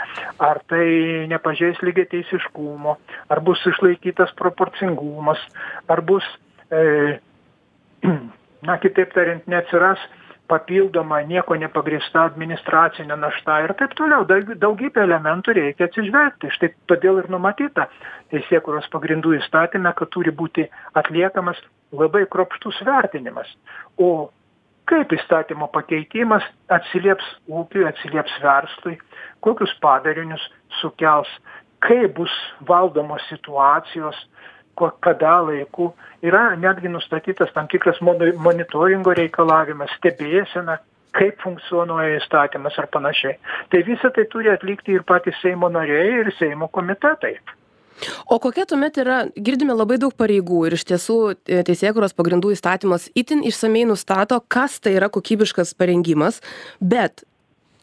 ar 0.44 0.60
tai 0.70 0.86
nepažeis 1.32 1.80
lygiai 1.86 2.10
teisiškumo, 2.12 2.98
ar 3.34 3.42
bus 3.46 3.64
išlaikytas 3.72 4.36
proporcingumas, 4.40 5.42
ar 5.90 6.04
bus, 6.06 6.28
e, 6.70 6.84
na, 8.68 8.78
kitaip 8.84 9.16
tariant, 9.16 9.48
neatsiras 9.48 10.04
papildoma 10.54 11.22
niekuo 11.30 11.58
nepagrįsta 11.58 12.28
administracinė 12.30 13.18
našta 13.18 13.58
ir 13.66 13.74
taip 13.80 13.96
toliau. 13.98 14.28
Daug 14.30 14.54
daugybę 14.62 15.02
elementų 15.08 15.58
reikia 15.58 15.90
atsižvelgti. 15.90 16.52
Štai 16.58 16.70
todėl 16.92 17.24
ir 17.24 17.32
numatyta 17.34 17.90
teisėkūros 18.34 18.90
pagrindų 18.94 19.38
įstatyme 19.40 19.94
kad 19.98 20.14
turi 20.14 20.34
būti 20.44 20.68
atliekamas 21.00 21.60
labai 21.94 22.26
kruopštus 22.30 22.84
vertinimas. 22.86 23.50
O 23.98 24.30
kaip 24.90 25.14
įstatymo 25.16 25.70
pakeitimas 25.74 26.46
atsilieps 26.76 27.26
ūkiui 27.48 27.88
atsilieps 27.90 28.36
verslui 28.44 28.98
kokius 29.46 29.74
padarinius 29.82 30.44
sukels 30.82 31.32
kaip 31.84 32.16
bus 32.18 32.34
valdomos 32.68 33.24
situacijos 33.32 34.20
ko 34.76 34.92
kada 35.04 35.40
laiku. 35.48 35.92
Yra 36.24 36.54
netgi 36.60 36.92
nustatytas 36.92 37.52
tam 37.54 37.68
tikras 37.72 38.00
monitoringo 38.02 39.14
reikalavimas 39.18 39.92
stebėsena 40.00 40.80
kaip 41.14 41.42
funkcionuoja 41.44 42.18
įstatymas 42.18 42.78
ar 42.82 42.88
panašiai. 42.94 43.36
Tai 43.70 43.82
visa 43.86 44.10
tai 44.16 44.26
turi 44.32 44.50
atlikti 44.54 44.96
ir 44.98 45.04
patys 45.06 45.38
seimo 45.44 45.70
nariai 45.70 46.24
ir 46.24 46.32
seimo 46.40 46.72
komitetai. 46.74 47.36
O 48.26 48.40
kokia 48.42 48.66
tuomet 48.66 48.98
yra, 48.98 49.20
girdime 49.38 49.76
labai 49.78 50.00
daug 50.02 50.16
pareigų 50.18 50.64
ir 50.68 50.76
iš 50.78 50.88
tiesų 50.90 51.18
e, 51.34 51.60
teisėkuros 51.68 52.16
pagrindų 52.18 52.56
įstatymas 52.56 53.06
itin 53.20 53.44
išsamei 53.46 53.86
nustato, 53.86 54.40
kas 54.48 54.80
tai 54.82 54.96
yra 54.98 55.12
kokybiškas 55.14 55.76
parengimas, 55.78 56.42
bet 56.82 57.22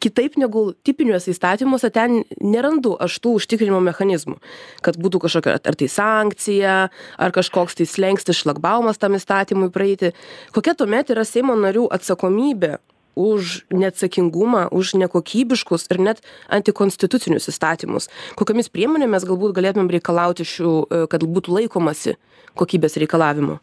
kitaip 0.00 0.36
negu 0.40 0.70
tipiniuose 0.86 1.32
įstatymuose 1.34 1.90
ten 1.94 2.22
nerandu 2.40 2.94
aš 3.04 3.18
tų 3.24 3.36
užtikrinimo 3.40 3.80
mechanizmų 3.84 4.38
kad 4.84 4.98
būtų 5.00 5.22
kažkokia 5.26 5.58
ar 5.60 5.78
tai 5.78 5.88
sankcija 5.92 6.76
ar 7.20 7.34
kažkoks 7.36 7.78
tai 7.78 7.88
slenkstis 7.88 8.40
šlagbaumas 8.42 9.00
tam 9.00 9.16
įstatymui 9.18 9.70
praeiti. 9.74 10.14
Kokia 10.56 10.74
tuomet 10.78 11.12
yra 11.12 11.26
seimo 11.28 11.56
narių 11.58 11.86
atsakomybė 11.92 12.78
už 13.20 13.64
neatsakingumą 13.74 14.68
už 14.72 14.94
nekokybiškus 15.02 15.88
ir 15.90 16.00
net 16.00 16.22
antikonstitucinius 16.48 17.50
įstatymus? 17.52 18.08
Kokiomis 18.38 18.70
priemonėmis 18.72 19.26
galbūt 19.28 19.56
galėtumėm 19.58 19.90
reikalauti 19.92 20.46
šių 20.48 20.74
kad 21.12 21.26
būtų 21.26 21.58
laikomasi 21.60 22.16
kokybės 22.58 22.96
reikalavimų 23.02 23.60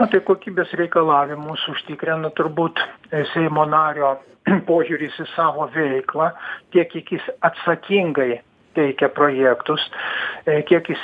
na 0.00 0.08
tai 0.08 0.22
kokybės 0.24 0.72
reikalavimus 0.80 1.66
užtikrina 1.74 2.30
turbūt 2.38 2.80
seimo 3.34 3.66
nario 3.68 4.14
požiūris 4.70 5.18
į 5.20 5.26
savo 5.34 5.68
veiklą 5.74 6.30
tiek 6.72 6.88
kiek 6.92 7.12
jis 7.16 7.26
atsakingai 7.44 8.40
teikia 8.78 9.10
projektus 9.12 9.84
e, 10.46 10.62
kiek 10.68 10.88
jis 10.94 11.02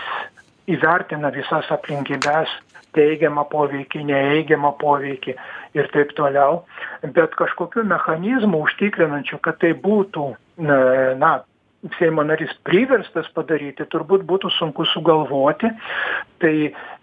įvertina 0.73 1.31
visas 1.35 1.69
aplinkybes 1.75 2.55
teigiamą 2.97 3.45
poveikį 3.53 4.07
neigiamą 4.09 4.73
poveikį 4.81 5.35
ir 5.77 5.91
taip 5.93 6.15
toliau. 6.17 6.63
Bet 7.05 7.37
kažkokių 7.37 7.85
mechanizmų 7.91 8.63
užtikrinančių 8.65 9.41
kad 9.45 9.61
tai 9.61 9.75
būtų 9.77 10.31
na 11.21 11.33
seimo 11.99 12.25
narys 12.27 12.53
priverstas 12.67 13.29
padaryti 13.35 13.87
turbūt 13.93 14.25
būtų 14.29 14.51
sunku 14.57 14.87
sugalvoti. 14.93 15.71
Tai 16.43 16.55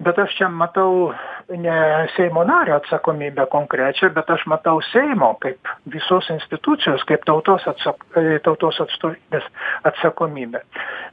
bet 0.04 0.20
aš 0.22 0.36
čia 0.38 0.50
matau 0.50 1.14
ne 1.50 1.78
seimo 2.16 2.44
nario 2.48 2.78
atsakomybę 2.78 3.48
konkrečią 3.52 4.12
bet 4.16 4.30
aš 4.30 4.46
matau 4.52 4.82
seimo 4.92 5.34
kaip 5.44 5.72
visos 5.96 6.30
institucijos 6.34 7.06
kaip 7.10 7.26
tautos 7.30 7.66
atsak 7.70 8.06
e, 8.20 8.40
tautos 8.46 8.80
atstovybės 8.84 9.48
atsakomybę. 9.90 10.64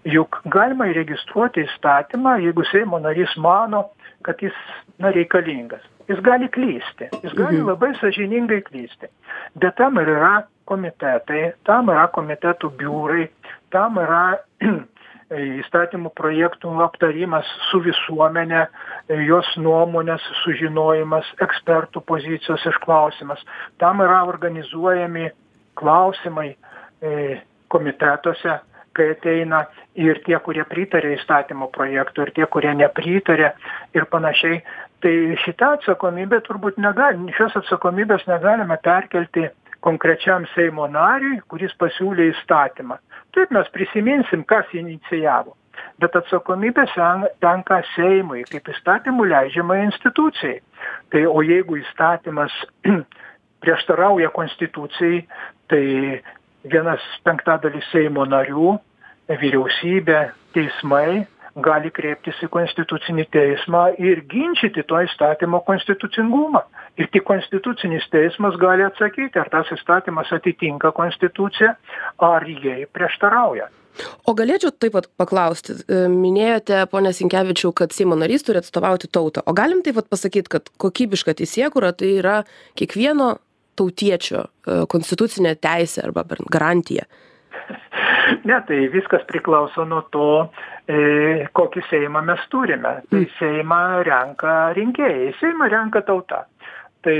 Juk 0.08 0.42
galima 0.52 0.90
įregistruoti 0.92 1.64
įstatymą 1.66 2.38
jeigu 2.44 2.66
seimo 2.72 3.00
narys 3.02 3.36
mano 3.36 3.88
kad 4.22 4.42
jis 4.42 4.56
na 4.98 5.10
reikalingas. 5.16 5.82
Jis 6.08 6.20
gali 6.26 6.48
klysti. 6.52 7.08
Jis 7.22 7.34
gali 7.38 7.60
labai 7.62 7.94
sąžiningai 8.00 8.62
klysti. 8.66 9.08
Bet 9.62 9.78
tam 9.78 10.00
ir 10.02 10.10
yra 10.10 10.40
komitetai 10.70 11.52
tam 11.66 11.90
yra 11.92 12.06
komitetų 12.14 12.70
biurai 12.80 13.28
tam 13.74 13.98
yra 14.02 14.38
įstatymų 15.60 16.10
projektų 16.18 16.72
aptarimas 16.82 17.46
su 17.70 17.80
visuomene, 17.84 18.64
jos 19.26 19.50
nuomonės 19.62 20.24
sužinojimas, 20.42 21.28
ekspertų 21.46 22.02
pozicijos 22.06 22.66
išklausimas. 22.72 23.42
Tam 23.78 24.02
yra 24.02 24.24
organizuojami 24.26 25.30
klausimai 25.78 26.50
e, 26.50 27.38
komitetuose, 27.70 28.58
kai 28.92 29.12
ateina 29.14 29.64
ir 29.94 30.18
tie, 30.26 30.34
kurie 30.42 30.64
pritarė 30.66 31.14
įstatymo 31.14 31.70
projektų, 31.70 32.26
ir 32.26 32.32
tie, 32.34 32.46
kurie 32.50 32.74
nepritarė 32.74 33.52
ir 33.94 34.06
panašiai. 34.10 34.64
Tai 35.00 35.12
šitą 35.44 35.76
atsakomybę 35.78 36.42
turbūt 36.44 36.76
negalime, 36.82 37.32
šios 37.38 37.54
atsakomybės 37.62 38.26
negalime 38.28 38.76
perkelti 38.82 39.46
konkrečiam 39.80 40.44
Seimo 40.54 40.84
nariui, 40.90 41.38
kuris 41.48 41.72
pasiūlė 41.80 42.32
įstatymą. 42.34 42.98
Taip 43.36 43.52
mes 43.54 43.68
prisiminsim, 43.74 44.44
kas 44.44 44.70
inicijavo. 44.74 45.56
Bet 46.00 46.16
atsakomybė 46.16 46.84
tenka 47.40 47.80
Seimui, 47.94 48.42
kaip 48.50 48.68
įstatymų 48.68 49.28
leidžiama 49.30 49.78
institucijai. 49.86 50.60
Tai 51.12 51.24
o 51.26 51.40
jeigu 51.44 51.78
įstatymas 51.80 52.52
prieštarauja 53.62 54.30
konstitucijai, 54.34 55.22
tai 55.68 55.84
vienas 56.64 57.00
penktadalis 57.24 57.86
Seimo 57.92 58.26
narių, 58.28 58.78
vyriausybė, 59.30 60.20
teismai 60.56 61.26
gali 61.56 61.90
kreiptis 61.94 62.38
į 62.44 62.48
konstitucinį 62.52 63.26
teismą 63.34 63.82
ir 63.98 64.22
ginčyti 64.30 64.84
to 64.86 65.00
įstatymo 65.06 65.62
konstitucingumą. 65.66 66.62
Ir 67.00 67.10
tik 67.14 67.24
konstitucinis 67.28 68.06
teismas 68.12 68.58
gali 68.60 68.84
atsakyti, 68.86 69.38
ar 69.40 69.50
tas 69.52 69.70
įstatymas 69.74 70.30
atitinka 70.36 70.92
konstituciją, 70.96 71.74
ar 72.22 72.48
jai 72.48 72.86
prieštarauja. 72.92 73.70
O 74.28 74.34
galėčiau 74.38 74.70
taip 74.70 74.94
pat 74.94 75.08
paklausti, 75.18 75.74
e, 75.82 76.04
minėjote, 76.12 76.84
ponė 76.92 77.12
Sinkevičiau, 77.16 77.72
kad 77.76 77.92
Seimo 77.92 78.16
narys 78.18 78.46
turi 78.46 78.60
atstovauti 78.62 79.10
tautą. 79.10 79.42
O 79.46 79.54
galim 79.56 79.82
taip 79.82 79.98
pat 79.98 80.08
pasakyti, 80.12 80.48
kad 80.48 80.70
kokybiška 80.78 81.34
teisėkura 81.40 81.92
tai 81.92 82.14
yra 82.20 82.36
kiekvieno 82.78 83.34
tautiečio 83.80 84.44
e, 84.46 84.84
konstitucinė 84.90 85.56
teisė 85.58 86.06
arba 86.06 86.24
garantija? 86.52 87.08
Ne, 88.48 88.60
tai 88.66 88.88
viskas 88.92 89.24
priklauso 89.28 89.84
nuo 89.88 90.02
to, 90.14 90.28
e, 90.88 91.46
kokį 91.56 91.82
Seimą 91.88 92.22
mes 92.26 92.44
turime. 92.52 93.00
Tai 93.10 93.22
mm. 93.22 93.32
Seimą 93.38 93.80
renka 94.06 94.54
rinkėjai, 94.78 95.32
Seimą 95.40 95.70
renka 95.72 96.04
tauta. 96.06 96.44
Tai 97.04 97.16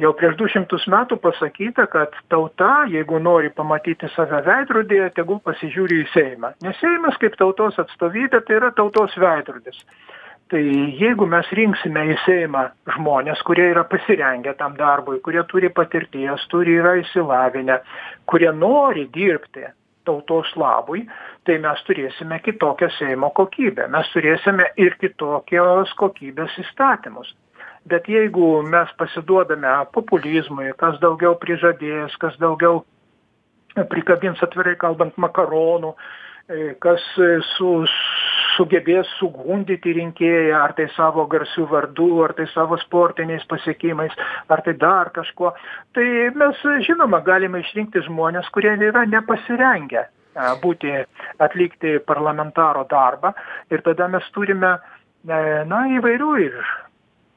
jau 0.00 0.12
prieš 0.16 0.36
200 0.40 0.80
metų 0.94 1.18
pasakyta, 1.20 1.84
kad 1.92 2.14
tauta, 2.32 2.86
jeigu 2.92 3.20
nori 3.20 3.52
pamatyti 3.52 4.08
save 4.14 4.40
veidrodėje, 4.46 5.10
tegul 5.18 5.42
pasižiūri 5.44 6.04
į 6.04 6.08
Seimą. 6.14 6.54
Nes 6.64 6.80
Seimas 6.80 7.20
kaip 7.20 7.36
tautos 7.40 7.78
atstovybė 7.82 8.44
tai 8.46 8.60
yra 8.62 8.72
tautos 8.76 9.16
veidrodis 9.20 9.84
tai 10.50 10.62
jeigu 10.98 11.26
mes 11.30 11.46
rinksime 11.54 12.02
į 12.10 12.16
seimą 12.24 12.64
žmones 12.96 13.42
kurie 13.46 13.68
yra 13.70 13.84
pasirengę 13.86 14.56
tam 14.58 14.74
darbui 14.78 15.20
kurie 15.22 15.44
turi 15.50 15.70
patirties 15.70 16.46
turi 16.50 16.74
yra 16.80 16.96
išsilavinę 16.98 17.76
kurie 18.30 18.50
nori 18.56 19.06
dirbti 19.14 19.68
tautos 20.08 20.50
labui 20.56 21.04
tai 21.44 21.58
mes 21.62 21.82
turėsime 21.86 22.40
kitokią 22.44 22.90
seimo 22.98 23.30
kokybę. 23.36 23.88
Mes 23.92 24.08
turėsime 24.14 24.70
ir 24.80 24.96
kitokios 25.00 25.92
kokybės 26.00 26.56
įstatymus. 26.64 27.34
Bet 27.88 28.08
jeigu 28.08 28.60
mes 28.62 28.90
pasiduodame 29.00 29.72
populizmui 29.94 30.72
kas 30.80 30.98
daugiau 31.00 31.36
prižadės 31.40 32.16
kas 32.20 32.36
daugiau 32.42 32.82
prikabins 33.90 34.42
atvirai 34.44 34.76
kalbant 34.76 35.16
makaronų 35.16 35.94
e, 35.94 36.74
kas 36.84 37.04
su 37.54 37.70
sugebės 38.56 39.08
sugundyti 39.18 39.94
rinkėją 39.96 40.60
ar 40.60 40.74
tai 40.78 40.88
savo 40.96 41.26
garsiu 41.30 41.66
vardu 41.70 42.22
ar 42.24 42.34
tai 42.38 42.46
savo 42.54 42.78
sportiniais 42.82 43.44
pasiekimais 43.50 44.14
ar 44.48 44.62
tai 44.66 44.74
dar 44.78 45.10
kažkuo. 45.16 45.52
Tai 45.94 46.06
mes 46.36 46.64
žinoma 46.86 47.22
galime 47.26 47.60
išrinkti 47.64 48.04
žmones 48.06 48.48
kurie 48.54 48.76
yra 48.90 49.04
nepasirengę 49.06 50.06
būti 50.62 50.92
atlikti 51.38 51.98
parlamentaro 52.06 52.84
darbą. 52.90 53.32
Ir 53.70 53.82
tada 53.82 54.08
mes 54.08 54.24
turime 54.34 54.76
e, 54.76 55.64
na 55.66 55.86
įvairių 55.98 56.30
ir 56.44 56.60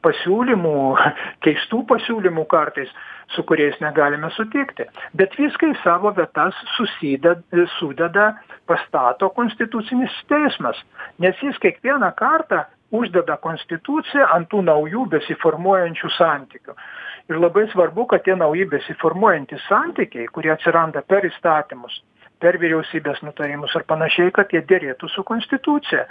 pasiūlymų 0.04 0.76
keistų 1.46 1.84
pasiūlymų 1.90 2.46
kartais 2.52 2.92
su 3.36 3.44
kuriais 3.50 3.80
negalime 3.82 4.30
sutikti. 4.36 4.86
Bet 5.18 5.36
viską 5.40 5.72
į 5.74 5.80
savo 5.84 6.12
vietas 6.18 6.58
susideda 6.76 7.68
sudeda 7.78 8.28
pastato 8.70 9.30
konstitucinis 9.38 10.14
teismas. 10.30 10.80
Nes 11.24 11.40
jis 11.42 11.58
kiekvieną 11.64 12.12
kartą 12.20 12.64
uždeda 12.94 13.40
konstituciją 13.42 14.30
ant 14.36 14.52
tų 14.52 14.62
naujų 14.70 15.08
besiformuojančių 15.16 16.14
santykių. 16.18 16.78
Ir 17.32 17.40
labai 17.40 17.66
svarbu 17.72 18.06
kad 18.12 18.26
tie 18.26 18.36
nauji 18.36 18.68
besiformuojantys 18.70 19.64
santykiai 19.70 20.28
kurie 20.36 20.52
atsiranda 20.54 21.02
per 21.08 21.26
įstatymus 21.26 22.02
per 22.44 22.60
vyriausybės 22.62 23.24
nutarimus 23.24 23.74
ar 23.80 23.86
panašiai 23.90 24.34
kad 24.36 24.52
jie 24.54 24.62
derėtų 24.70 25.10
su 25.14 25.24
konstitucija. 25.28 26.06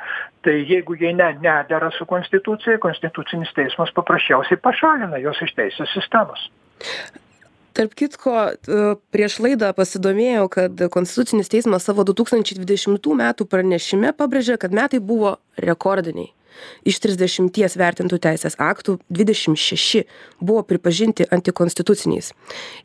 Tai 0.44 0.54
jeigu 0.56 0.96
jie 1.00 1.12
ne 1.16 1.30
nedera 1.44 1.92
su 1.98 2.08
konstitucija 2.08 2.80
konstitucinis 2.82 3.52
teismas 3.56 3.92
paprasčiausiai 3.96 4.60
pašalina 4.64 5.20
juos 5.22 5.42
iš 5.44 5.54
teisės 5.58 5.92
sistemos. 5.96 6.48
Tarp 7.72 7.94
kitko 7.96 8.36
prieš 9.14 9.38
laidą 9.44 9.70
pasidomėjau 9.76 10.48
kad 10.52 10.84
konstitucinis 10.92 11.48
teismas 11.52 11.86
savo 11.88 12.04
du 12.04 12.16
tūkstančiai 12.16 12.58
dvidešimtų 12.60 13.16
metų 13.22 13.48
pranešime 13.48 14.12
pabrėžė 14.16 14.58
kad 14.60 14.76
metai 14.76 15.00
buvo 15.00 15.38
rekordiniai 15.56 16.32
iš 16.88 17.00
trisdešimties 17.04 17.76
vertintų 17.80 18.18
teisės 18.22 18.58
aktų 18.60 18.98
dvidešim 19.12 19.56
šeši 19.58 20.04
buvo 20.40 20.62
pripažinti 20.66 21.28
antikonstituciniais. 21.32 22.32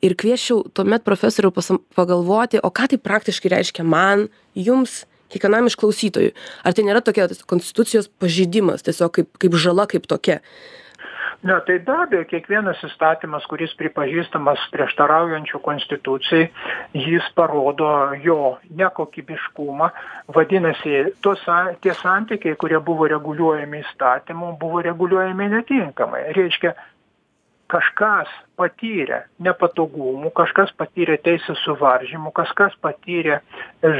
Ir 0.02 0.18
kviesčiau 0.20 0.64
tuomet 0.74 1.06
profesoriau 1.08 1.54
pasam 1.56 1.82
pagalvoti 1.98 2.62
o 2.64 2.72
ką 2.72 2.90
tai 2.94 3.02
praktiškai 3.02 3.54
reiškia 3.58 3.86
man 3.88 4.28
jums 4.56 5.06
kiekvienam 5.34 5.68
iš 5.68 5.78
klausytojų? 5.80 6.34
Ar 6.64 6.76
tai 6.76 6.88
nėra 6.88 7.04
tokia 7.04 7.28
konstitucijos 7.50 8.10
pažeidimas 8.22 8.86
tiesiog 8.88 9.14
kaip 9.20 9.40
kaip 9.42 9.58
žala 9.60 9.88
kaip 9.90 10.08
tokia 10.08 10.42
ne 11.44 11.60
tai 11.66 11.78
be 11.80 11.94
abejo 11.94 12.26
kiekvienas 12.32 12.82
įstatymas 12.88 13.46
kuris 13.52 13.74
pripažįstamas 13.78 14.64
prieštaraujančiu 14.74 15.62
konstitucijai 15.66 16.50
jis 16.98 17.30
parodo 17.38 17.90
jo 18.24 18.58
nekokybiškumą. 18.80 19.90
Vadinasi 20.36 21.14
tos 21.22 21.46
tie 21.82 21.94
santykiai 22.02 22.58
kurie 22.58 22.80
buvo 22.80 23.08
reguliuojami 23.14 23.84
įstatymu 23.86 24.56
buvo 24.60 24.82
reguliuojami 24.82 25.50
netinkamai. 25.56 26.24
Reiškia 26.38 26.74
kažkas 27.72 28.30
patyrė 28.58 29.22
nepatogumų 29.44 30.32
kažkas 30.38 30.72
patyrė 30.80 31.18
teisės 31.24 31.60
suvaržymų 31.66 32.32
kažkas 32.38 32.76
patyrė 32.82 33.40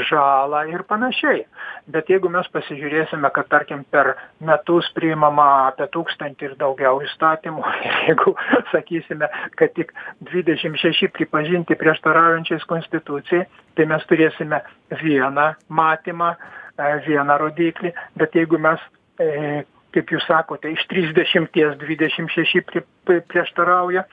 žalą 0.10 0.64
ir 0.72 0.84
panašiai. 0.88 1.44
Bet 1.92 2.10
jeigu 2.12 2.32
mes 2.34 2.48
pasižiūrėsime 2.54 3.30
kad 3.36 3.50
tarkim 3.52 3.84
per 3.92 4.14
metus 4.40 4.90
priimama 4.96 5.48
apie 5.68 5.90
tūkstantį 5.94 6.50
ir 6.50 6.58
daugiau 6.64 7.02
įstatymų 7.06 7.64
jeigu 8.08 8.36
sakysime 8.72 9.30
kad 9.60 9.76
tik 9.78 9.94
dvidešim 10.32 10.78
šeši 10.80 11.12
pripažinti 11.20 11.78
prieštaraujančiais 11.80 12.66
konstitucijai 12.72 13.46
tai 13.78 13.86
mes 13.86 14.06
turėsime 14.10 14.64
vieną 15.04 15.52
matymą 15.70 16.34
e, 16.34 16.92
vieną 17.08 17.38
rodiklį. 17.44 17.94
Bet 18.18 18.36
jeigu 18.38 18.60
mes 18.62 18.82
e, 19.22 19.64
kaip 19.96 20.12
jūs 20.12 20.26
sakote 20.28 20.72
iš 20.74 20.84
trisdešimties 20.92 21.78
dvidešim 21.82 22.28
šeši 22.34 22.64
pri 22.68 22.84
prieštarauja. 23.30 24.04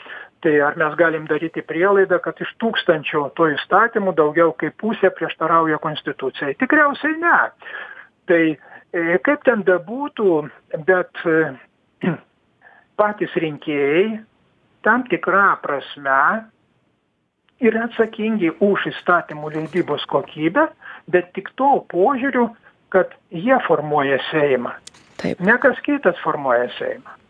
Tai 0.45 0.53
ar 0.61 0.77
mes 0.77 0.95
galim 1.01 1.25
daryti 1.29 1.65
prielaidą 1.65 2.19
kad 2.25 2.41
iš 2.45 2.51
tūkstančio 2.61 3.31
tų 3.39 3.55
įstatymų 3.55 4.13
daugiau 4.19 4.53
kaip 4.61 4.77
pusė 4.83 5.11
prieštarauja 5.17 5.81
konstitucijai? 5.81 6.57
Tikriausiai 6.61 7.17
ne. 7.23 7.39
Tai 8.29 8.43
e, 8.53 9.19
kaip 9.25 9.45
ten 9.49 9.65
bebūtų 9.65 10.35
bet 10.85 11.25
e, 11.25 11.39
patys 13.01 13.33
rinkėjai 13.41 14.21
tam 14.85 15.07
tikra 15.09 15.55
prasme 15.65 16.21
yra 17.65 17.87
atsakingi 17.89 18.53
už 18.65 18.91
įstatymų 18.93 19.55
leidybos 19.57 20.05
kokybę 20.13 20.69
bet 21.09 21.33
tik 21.37 21.49
tuo 21.57 21.79
požiūriu 21.89 22.51
kad 22.93 23.17
jie 23.33 23.57
formuoja 23.67 24.21
seimą 24.31 24.75
Taip. 25.21 25.43
Ne 25.45 25.59
kas 25.63 25.79
kitas 25.87 26.19
formuoja 26.25 26.71
Seimą. 26.79 27.21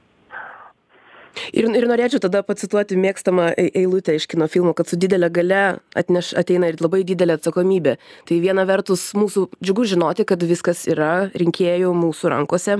Ir, 1.50 1.66
ir 1.66 1.86
norėčiau 1.90 2.22
tada 2.22 2.44
pacituoti 2.46 2.96
mėgstamą 3.00 3.48
eilutę 3.58 4.14
iš 4.14 4.28
kino 4.30 4.46
filmo, 4.50 4.74
kad 4.76 4.90
su 4.90 4.98
didelė 5.00 5.30
gale 5.34 5.62
atneš, 5.98 6.32
ateina 6.38 6.70
ir 6.70 6.78
labai 6.82 7.02
didelė 7.06 7.38
atsakomybė. 7.38 7.96
Tai 8.28 8.40
viena 8.42 8.66
vertus 8.68 9.08
mūsų 9.18 9.48
džiugu 9.58 9.86
žinoti, 9.94 10.26
kad 10.28 10.42
viskas 10.46 10.84
yra 10.90 11.28
rinkėjų 11.34 11.90
mūsų 11.98 12.34
rankose. 12.34 12.78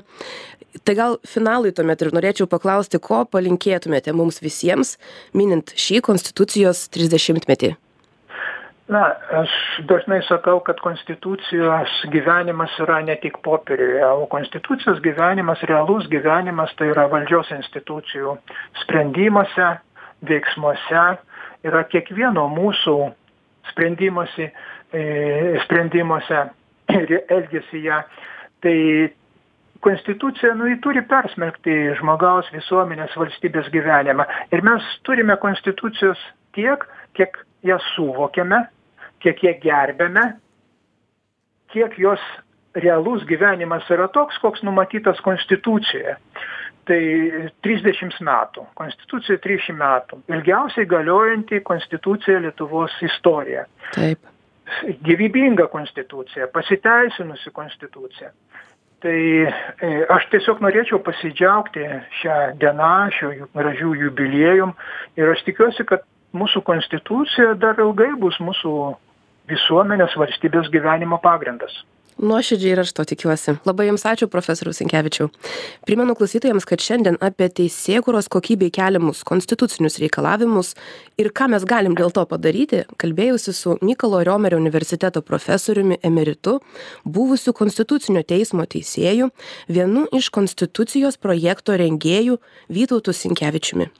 Tai 0.86 0.98
gal 0.98 1.18
finalui 1.26 1.74
tuomet 1.74 2.02
ir 2.02 2.14
norėčiau 2.14 2.50
paklausti, 2.50 3.02
ko 3.02 3.24
palinkėtumėte 3.30 4.14
mums 4.14 4.40
visiems, 4.42 4.96
minint 5.34 5.74
šį 5.78 6.02
Konstitucijos 6.06 6.88
30-metį 6.94 7.74
na 8.88 9.04
aš 9.40 9.50
dažnai 9.88 10.20
sakau 10.28 10.58
kad 10.60 10.80
konstitucijos 10.84 11.92
gyvenimas 12.12 12.72
yra 12.84 13.00
ne 13.00 13.16
tik 13.16 13.38
popieriuje 13.42 14.04
o 14.06 14.26
konstitucijos 14.26 15.00
gyvenimas 15.00 15.62
realus 15.64 16.08
gyvenimas 16.12 16.74
tai 16.76 16.90
yra 16.92 17.06
valdžios 17.08 17.48
institucijų 17.56 18.36
sprendimuose 18.82 19.70
veiksmuose. 20.28 21.04
Yra 21.64 21.80
kiekvieno 21.88 22.44
mūsų 22.52 22.98
sprendimuose 23.70 24.50
e, 24.92 25.02
sprendimuose 25.64 26.44
ir 26.92 27.16
elgesyje. 27.32 28.02
Tai 28.60 28.76
konstitucija 29.84 30.52
nu 30.60 30.68
ji 30.68 30.76
turi 30.84 31.00
persmelkti 31.08 31.96
žmogaus 32.00 32.52
visuomenės 32.52 33.16
valstybės 33.16 33.72
gyvenimą. 33.72 34.28
Ir 34.52 34.64
mes 34.64 34.92
turime 35.08 35.40
konstitucijos 35.40 36.20
tiek 36.52 36.84
kiek 37.16 37.40
ją 37.64 37.80
suvokiame 37.94 38.66
kiek 39.24 39.42
ją 39.44 39.54
gerbiame 39.62 40.28
kiek 41.74 41.98
jos 41.98 42.22
realus 42.74 43.24
gyvenimas 43.26 43.88
yra 43.90 44.08
toks 44.14 44.38
koks 44.42 44.62
numatytas 44.66 45.20
konstitucijoje. 45.26 46.16
Tai 46.84 47.00
trisdešims 47.64 48.18
metų 48.20 48.66
konstitucijai 48.76 49.40
trisdešim 49.40 49.78
metų 49.80 50.18
ilgiausiai 50.28 50.84
galiojanti 50.90 51.62
konstitucija 51.64 52.42
lietuvos 52.44 52.92
istorijoje. 53.06 53.64
Taip. 53.96 54.30
Gyvybinga 55.06 55.66
konstitucija 55.72 56.50
pasiteisinusi 56.52 57.52
konstitucija. 57.56 58.30
Tai 59.04 59.16
e, 59.16 59.88
aš 60.12 60.28
tiesiog 60.32 60.60
norėčiau 60.64 61.00
pasidžiaugti 61.04 61.88
šia 62.20 62.36
diena 62.60 63.08
šiuo 63.16 63.48
gražiu 63.56 63.94
jubiliejum 64.00 64.76
ir 65.20 65.32
aš 65.32 65.44
tikiuosi 65.48 65.88
kad 65.88 66.04
mūsų 66.36 66.64
konstitucija 66.68 67.56
dar 67.60 67.80
ilgai 67.80 68.12
bus 68.20 68.36
mūsų 68.44 68.74
visuomenės 69.50 70.16
valstybės 70.20 70.70
gyvenimo 70.76 71.18
pagrindas 71.26 71.76
nuoširdžiai 72.22 72.72
ir 72.72 72.80
aš 72.82 72.92
to 72.94 73.04
tikiuosi. 73.10 73.56
Labai 73.66 73.88
jums 73.88 74.04
ačiū 74.06 74.28
profesoriau 74.30 74.74
sinkevičiau. 74.76 75.30
Primenu 75.86 76.14
klausytojams 76.18 76.66
kad 76.68 76.82
šiandien 76.82 77.18
apie 77.24 77.48
teisėkūros 77.58 78.28
kokybei 78.32 78.70
keliamus 78.74 79.24
konstitucinius 79.26 79.98
reikalavimus 80.02 80.74
ir 81.20 81.30
ką 81.34 81.48
mes 81.54 81.66
galim 81.66 81.96
dėl 81.98 82.12
to 82.14 82.24
padaryti 82.30 82.84
kalbėjausi 83.02 83.54
su 83.56 83.76
mykolo 83.82 84.22
riomerio 84.26 84.60
universiteto 84.62 85.22
profesoriumi 85.22 85.98
emeritu 86.02 86.60
buvusiu 87.04 87.54
konstitucinio 87.56 88.22
teismo 88.22 88.66
teisėju 88.66 89.30
vienu 89.68 90.06
iš 90.14 90.30
konstitucijos 90.34 91.18
projekto 91.18 91.76
rengėjų 91.80 92.38
vytautu 92.70 93.14
sinkevičiumi. 93.14 93.90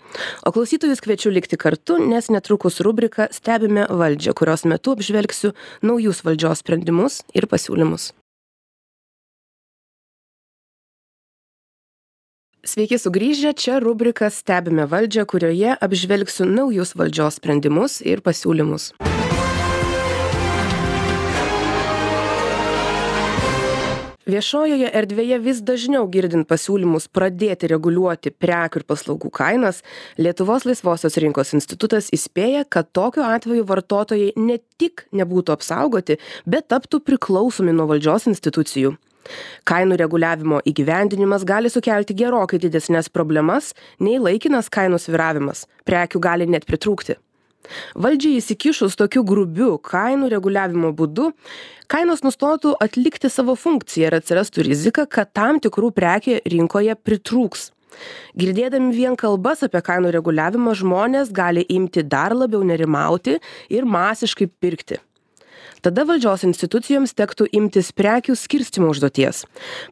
O 0.47 0.55
klausytojus 0.55 1.03
kviečiu 1.03 1.33
likti 1.35 1.59
kartu 1.59 1.99
nes 1.99 2.31
netrukus 2.31 2.81
rubrika 2.85 3.29
stebime 3.35 3.89
valdžią 3.91 4.35
kurios 4.39 4.65
metu 4.69 4.95
apžvelgsiu 4.95 5.55
naujus 5.83 6.23
valdžios 6.27 6.63
sprendimus 6.63 7.23
ir 7.35 7.49
pasiūlymus 7.51 8.04
Sveiki 12.65 12.97
sugrįžę, 12.97 13.51
čia 13.61 13.77
rubrika 13.77 14.31
Stebime 14.33 14.87
valdžią, 14.89 15.27
kurioje 15.29 15.75
apžvelgsiu 15.85 16.47
naujus 16.49 16.95
valdžios 16.97 17.37
sprendimus 17.37 17.99
ir 18.01 18.23
pasiūlymus. 18.25 18.95
Viešojoje 24.25 24.89
erdvėje 24.97 25.43
vis 25.45 25.61
dažniau 25.61 26.09
girdint 26.09 26.49
pasiūlymus 26.49 27.11
pradėti 27.13 27.69
reguliuoti 27.69 28.33
prekių 28.33 28.81
ir 28.81 28.89
paslaugų 28.89 29.29
kainas, 29.29 29.85
Lietuvos 30.17 30.65
laisvosios 30.65 31.21
rinkos 31.21 31.53
institutas 31.53 32.09
įspėja, 32.17 32.65
kad 32.65 32.89
tokiu 32.97 33.29
atveju 33.29 33.69
vartotojai 33.69 34.33
ne 34.41 34.57
tik 34.81 35.05
nebūtų 35.13 35.61
apsaugoti, 35.61 36.17
bet 36.49 36.73
taptų 36.73 37.05
priklausomi 37.05 37.77
nuo 37.77 37.93
valdžios 37.93 38.33
institucijų 38.33 38.97
kainų 39.69 39.99
reguliavimo 40.01 40.63
įgyvendinimas 40.69 41.45
gali 41.49 41.73
sukelti 41.73 42.17
gerokai 42.17 42.61
didesnes 42.63 43.11
problemas 43.13 43.73
nei 44.01 44.19
laikinas 44.23 44.71
kainų 44.73 45.01
svyravimas 45.03 45.67
prekių 45.89 46.23
gali 46.25 46.49
net 46.51 46.67
pritrūkti. 46.69 47.19
Valdžiai 47.97 48.41
įsikišus 48.41 48.97
tokiu 49.01 49.23
grubiu 49.25 49.77
kainų 49.81 50.29
reguliavimo 50.35 50.91
būdu 50.97 51.31
kainos 51.89 52.25
nustotų 52.27 52.75
atlikti 52.85 53.31
savo 53.33 53.55
funkciją 53.57 54.11
ir 54.11 54.19
atsirastų 54.19 54.67
rizika 54.69 55.07
kad 55.07 55.33
tam 55.33 55.61
tikrų 55.65 55.95
prekių 55.97 56.43
rinkoje 56.55 56.97
pritrūks. 57.07 57.71
Girdėdami 58.37 58.91
vien 58.93 59.17
kalbas 59.17 59.63
apie 59.65 59.81
kainų 59.87 60.11
reguliavimą 60.17 60.75
žmonės 60.81 61.33
gali 61.33 61.65
imti 61.71 62.03
dar 62.03 62.35
labiau 62.35 62.65
nerimauti 62.67 63.39
ir 63.71 63.87
masiškai 63.87 64.51
pirkti 64.61 64.99
tada 65.85 66.07
valdžios 66.09 66.47
institucijoms 66.49 67.13
tektų 67.19 67.49
imtis 67.59 67.91
prekių 67.97 68.37
skirstymo 68.39 68.89
užduoties. 68.95 69.43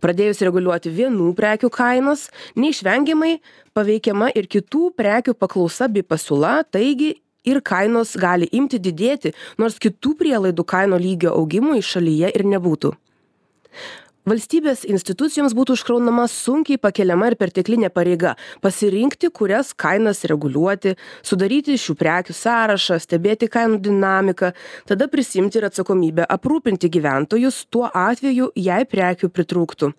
Pradėjus 0.05 0.41
reguliuoti 0.47 0.93
vienų 0.95 1.33
prekių 1.37 1.69
kainas 1.75 2.29
neišvengiamai 2.57 3.35
paveikiama 3.77 4.33
ir 4.37 4.49
kitų 4.49 4.93
prekių 4.97 5.37
paklausa 5.37 5.91
bei 5.93 6.07
pasiūla 6.07 6.63
taigi 6.73 7.15
ir 7.45 7.61
kainos 7.61 8.17
gali 8.17 8.49
imti 8.55 8.81
didėti 8.81 9.35
nors 9.61 9.79
kitų 9.83 10.17
prielaidų 10.23 10.65
kainų 10.75 11.01
lygio 11.03 11.37
augimui 11.37 11.83
šalyje 11.85 12.33
ir 12.33 12.47
nebūtų 12.55 12.95
valstybės 14.29 14.85
institucijoms 14.87 15.55
būtų 15.57 15.75
užkraunama 15.77 16.29
sunkiai 16.31 16.79
pakeliama 16.81 17.31
ir 17.31 17.37
perteklinė 17.41 17.91
pareiga 17.95 18.35
pasirinkti 18.63 19.33
kurias 19.35 19.73
kainas 19.75 20.23
reguliuoti 20.31 20.95
sudaryti 21.27 21.75
šių 21.81 21.97
prekių 21.99 22.37
sąrašą 22.39 23.01
stebėti 23.03 23.49
kainų 23.53 23.81
dinamiką 23.83 24.53
tada 24.91 25.09
prisiimti 25.11 25.59
ir 25.59 25.67
atsakomybę 25.71 26.29
aprūpinti 26.37 26.91
gyventojus 26.93 27.65
tuo 27.73 27.89
atveju 27.89 28.53
jei 28.55 28.87
prekių 28.87 29.33
pritrūktų. 29.35 29.91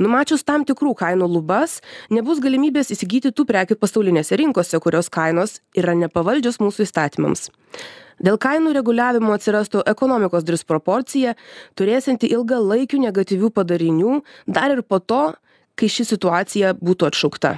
Numačius 0.00 0.46
tam 0.46 0.64
tikrų 0.64 0.94
kainų 1.02 1.28
lubas 1.36 1.80
nebus 2.10 2.40
galimybės 2.40 2.94
įsigyti 2.96 3.34
tų 3.36 3.44
prekių 3.50 3.76
pasaulinėse 3.80 4.40
rinkose 4.40 4.80
kurios 4.80 5.12
kainos 5.12 5.60
yra 5.76 5.96
nepavaldžios 5.98 6.60
mūsų 6.64 6.88
įstatymams 6.88 7.50
dėl 8.22 8.38
kainų 8.40 8.74
reguliavimo 8.76 9.34
atsirastų 9.36 9.84
ekonomikos 9.90 10.46
disproporcija 10.48 11.36
turėsianti 11.78 12.30
ilgalaikių 12.32 13.02
negatyvių 13.06 13.52
padarinių 13.56 14.20
dar 14.46 14.76
ir 14.76 14.82
po 14.82 15.00
to 15.00 15.22
kai 15.76 15.88
ši 15.92 16.08
situacija 16.12 16.76
būtų 16.80 17.10
atšaukta. 17.10 17.56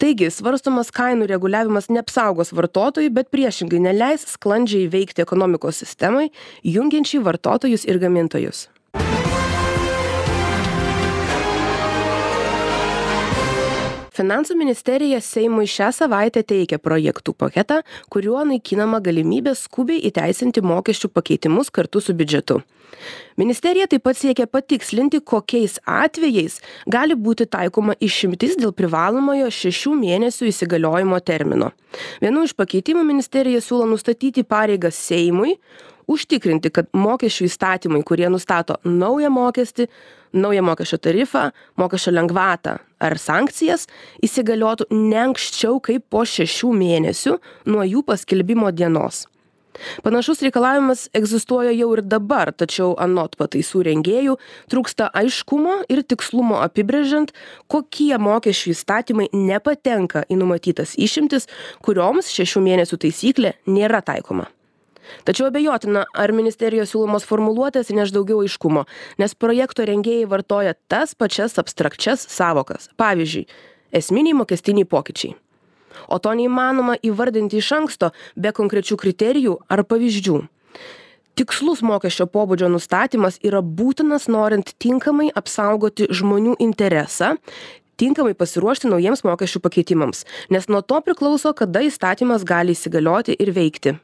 Taigi 0.00 0.30
svarstomas 0.32 0.88
kainų 0.96 1.26
reguliavimas 1.28 1.90
neapsaugos 1.92 2.54
vartotojų 2.56 3.12
bet 3.12 3.28
priešingai 3.32 3.82
neleis 3.84 4.24
sklandžiai 4.32 4.88
veikti 4.92 5.24
ekonomikos 5.26 5.82
sistemai 5.84 6.30
jungiančiai 6.64 7.20
vartotojus 7.24 7.84
ir 7.84 8.00
gamintojus 8.00 8.68
finansų 14.20 14.56
ministerija 14.58 15.20
seimui 15.24 15.68
šią 15.70 15.88
savaitę 15.96 16.42
teikia 16.44 16.76
projektų 16.82 17.32
paketą 17.40 17.80
kuriuo 18.12 18.42
naikinama 18.50 19.00
galimybė 19.04 19.54
skubiai 19.56 20.02
įteisinti 20.10 20.60
mokesčių 20.60 21.08
pakeitimus 21.14 21.72
kartu 21.72 22.02
su 22.04 22.14
biudžetu. 22.16 22.60
Ministerija 23.40 23.86
taip 23.88 24.02
pat 24.04 24.18
siekia 24.18 24.44
patikslinti 24.50 25.22
kokiais 25.32 25.78
atvejais 25.88 26.58
gali 26.90 27.16
būti 27.16 27.46
taikoma 27.48 27.94
išimtis 28.02 28.58
dėl 28.60 28.74
privalomojo 28.76 29.48
šešių 29.56 29.94
mėnesių 30.02 30.50
įsigaliojimo 30.50 31.20
termino. 31.24 31.70
Vienu 32.20 32.44
iš 32.44 32.52
pakeitimų 32.58 33.06
ministerija 33.06 33.62
siūlo 33.64 33.88
nustatyti 33.88 34.44
pareigą 34.44 34.92
seimui 34.92 35.56
užtikrinti 36.10 36.72
kad 36.74 36.90
mokesčių 36.96 37.48
įstatymai 37.48 38.02
kurie 38.06 38.28
nustato 38.32 38.78
naują 38.84 39.30
mokestį 39.34 39.88
naują 40.32 40.62
mokesčio 40.62 40.98
tarifą 40.98 41.50
mokesčio 41.76 42.14
lengvatą 42.14 42.78
ar 43.00 43.18
sankcijas 43.18 43.86
įsigaliotų 44.22 44.90
ne 44.94 45.18
anksčiau 45.24 45.80
kaip 45.82 46.06
po 46.10 46.24
šešių 46.26 46.72
mėnesių 46.84 47.36
nuo 47.66 47.84
jų 47.86 48.04
paskelbimo 48.06 48.70
dienos. 48.70 49.26
Panašus 50.02 50.42
reikalavimas 50.42 51.06
egzistuoja 51.14 51.70
jau 51.70 51.92
ir 51.94 52.02
dabar 52.02 52.50
tačiau 52.52 52.96
anot 53.00 53.36
pataisų 53.40 53.84
rengėjų 53.86 54.36
trūksta 54.72 55.08
aiškumo 55.22 55.76
ir 55.88 56.02
tikslumo 56.02 56.58
apibrėžiant 56.64 57.32
kokie 57.70 58.12
mokesčių 58.18 58.74
įstatymai 58.74 59.30
nepatenka 59.32 60.26
į 60.28 60.40
numatytas 60.42 60.96
išimtis 60.98 61.48
kurioms 61.86 62.32
šešių 62.34 62.64
mėnesių 62.66 63.04
taisyklė 63.06 63.54
nėra 63.70 64.02
taikoma 64.04 64.50
tačiau 65.24 65.48
abejotina 65.50 66.04
ar 66.14 66.32
ministerijos 66.36 66.94
siūlomos 66.94 67.26
formuluotės 67.28 67.92
įneš 67.94 68.14
daugiau 68.16 68.44
aiškumo 68.44 68.86
nes 69.22 69.34
projekto 69.34 69.86
rengėjai 69.88 70.28
vartoja 70.30 70.76
tas 70.88 71.14
pačias 71.14 71.58
abstrakčias 71.62 72.26
sąvokas 72.30 72.90
pavyzdžiui 73.00 73.46
esminiai 73.92 74.34
mokestiniai 74.34 74.86
pokyčiai. 74.86 75.34
O 76.08 76.18
to 76.22 76.32
neįmanoma 76.38 76.96
įvardinti 77.06 77.58
iš 77.60 77.72
anksto 77.76 78.12
be 78.36 78.52
konkrečių 78.54 78.96
kriterijų 79.00 79.58
ar 79.68 79.82
pavyzdžių. 79.90 80.38
Tikslus 81.38 81.80
mokesčio 81.86 82.26
pobūdžio 82.30 82.68
nustatymas 82.70 83.38
yra 83.46 83.62
būtinas 83.62 84.26
norint 84.28 84.74
tinkamai 84.82 85.30
apsaugoti 85.40 86.08
žmonių 86.12 86.56
interesą 86.60 87.36
tinkamai 88.00 88.32
pasiruošti 88.36 88.88
naujiems 88.88 89.24
mokesčių 89.28 89.60
pakeitimams 89.64 90.24
nes 90.52 90.68
nuo 90.72 90.80
to 90.80 91.00
priklauso 91.04 91.52
kada 91.56 91.82
įstatymas 91.84 92.46
gali 92.48 92.76
įsigalioti 92.76 93.36
ir 93.36 93.52
veikti 93.56 93.96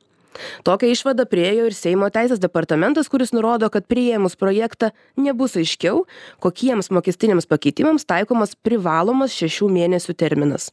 tokią 0.66 0.90
išvadą 0.94 1.27
priėjo 1.31 1.68
ir 1.70 1.77
seimo 1.77 2.09
teisės 2.12 2.42
departamentas 2.42 3.11
kuris 3.12 3.33
nurodo 3.37 3.70
kad 3.72 3.87
priėmus 3.90 4.37
projektą 4.40 4.92
nebus 5.16 5.57
aiškiau 5.61 6.05
kokiems 6.44 6.90
mokestiniams 6.94 7.49
pakeitimams 7.51 8.07
taikomas 8.09 8.57
privalomas 8.57 9.35
šešių 9.37 9.70
mėnesių 9.79 10.16
terminas. 10.18 10.70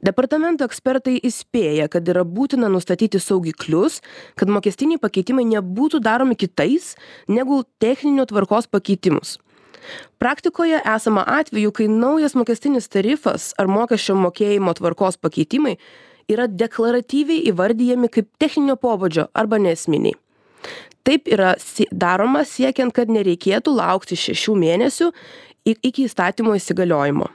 Departamento 0.00 0.64
ekspertai 0.64 1.18
įspėja 1.28 1.90
kad 1.92 2.06
yra 2.08 2.24
būtina 2.24 2.70
nustatyti 2.72 3.20
saugiklius 3.20 4.00
kad 4.40 4.48
mokestiniai 4.48 5.00
pakeitimai 5.02 5.44
nebūtų 5.50 6.00
daromi 6.00 6.38
kitais 6.40 6.94
negu 7.28 7.62
techninio 7.82 8.24
tvarkos 8.30 8.70
pakeitimus. 8.72 9.36
Praktikoje 10.20 10.80
esama 10.94 11.24
atvejų 11.40 11.72
kai 11.76 11.88
naujas 11.92 12.36
mokestinis 12.36 12.88
tarifas 12.92 13.50
ar 13.60 13.68
mokesčio 13.68 14.16
mokėjimo 14.16 14.74
tvarkos 14.76 15.20
pakeitimai 15.20 15.76
yra 16.30 16.46
deklaratyviai 16.50 17.46
įvardijami 17.50 18.10
kaip 18.12 18.30
techninio 18.42 18.76
pobūdžio 18.80 19.28
arba 19.34 19.60
neesminiai. 19.62 20.16
Taip 21.06 21.28
yra 21.32 21.54
daroma 21.90 22.44
siekiant 22.44 22.94
kad 22.94 23.10
nereikėtų 23.12 23.72
laukti 23.76 24.18
šešių 24.20 24.56
mėnesių 24.62 25.12
iki 25.72 26.06
įstatymo 26.06 26.56
įsigaliojimo 26.58 27.30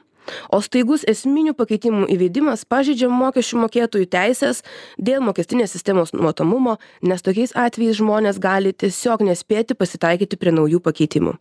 o 0.54 0.62
staigus 0.64 1.06
esminių 1.10 1.56
pakeitimų 1.58 2.10
įvedimas 2.16 2.66
pažeidžia 2.70 3.10
mokesčių 3.12 3.62
mokėtojų 3.66 4.10
teises 4.12 4.62
dėl 4.98 5.24
mokestinės 5.26 5.76
sistemos 5.76 6.14
matomumo 6.14 6.78
nes 7.02 7.26
tokiais 7.26 7.56
atvejais 7.56 8.00
žmonės 8.00 8.40
gali 8.42 8.74
tiesiog 8.74 9.24
nespėti 9.26 9.78
pasitaikyti 9.78 10.40
prie 10.40 10.54
naujų 10.56 10.82
pakeitimų. 10.86 11.36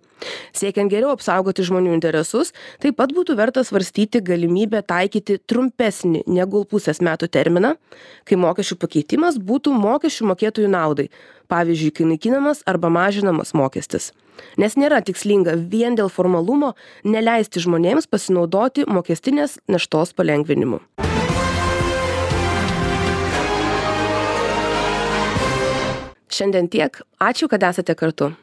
Siekiant 0.56 0.92
geriau 0.92 1.12
apsaugoti 1.12 1.64
žmonių 1.66 1.94
interesus 1.96 2.52
taip 2.82 2.96
pat 3.00 3.12
būtų 3.16 3.36
verta 3.38 3.64
svarstyti 3.66 4.22
galimybę 4.24 4.80
taikyti 4.86 5.40
trumpesnį 5.50 6.24
negu 6.30 6.64
pusės 6.68 7.02
metų 7.04 7.28
terminą 7.28 7.74
kai 8.28 8.38
mokesčių 8.40 8.78
pakeitimas 8.80 9.38
būtų 9.38 9.74
mokesčių 9.76 10.30
mokėtojų 10.32 10.70
naudai 10.72 11.08
pavyzdžiui 11.54 11.94
kai 11.94 12.10
naikinamas 12.10 12.62
arba 12.66 12.90
mažinamas 12.90 13.54
mokestis. 13.54 14.10
Nes 14.58 14.74
nėra 14.80 15.00
tikslinga 15.06 15.54
vien 15.70 15.94
dėl 15.98 16.10
formalumo 16.10 16.74
neleisti 17.06 17.62
žmonėms 17.62 18.10
pasinaudoti 18.10 18.88
mokestinės 18.90 19.60
naštos 19.70 20.14
palengvinimu. 20.18 20.82
Šiandien 26.34 26.66
tiek. 26.66 26.98
Ačiū 27.22 27.46
kad 27.46 27.62
esate 27.62 27.94
kartu 27.94 28.34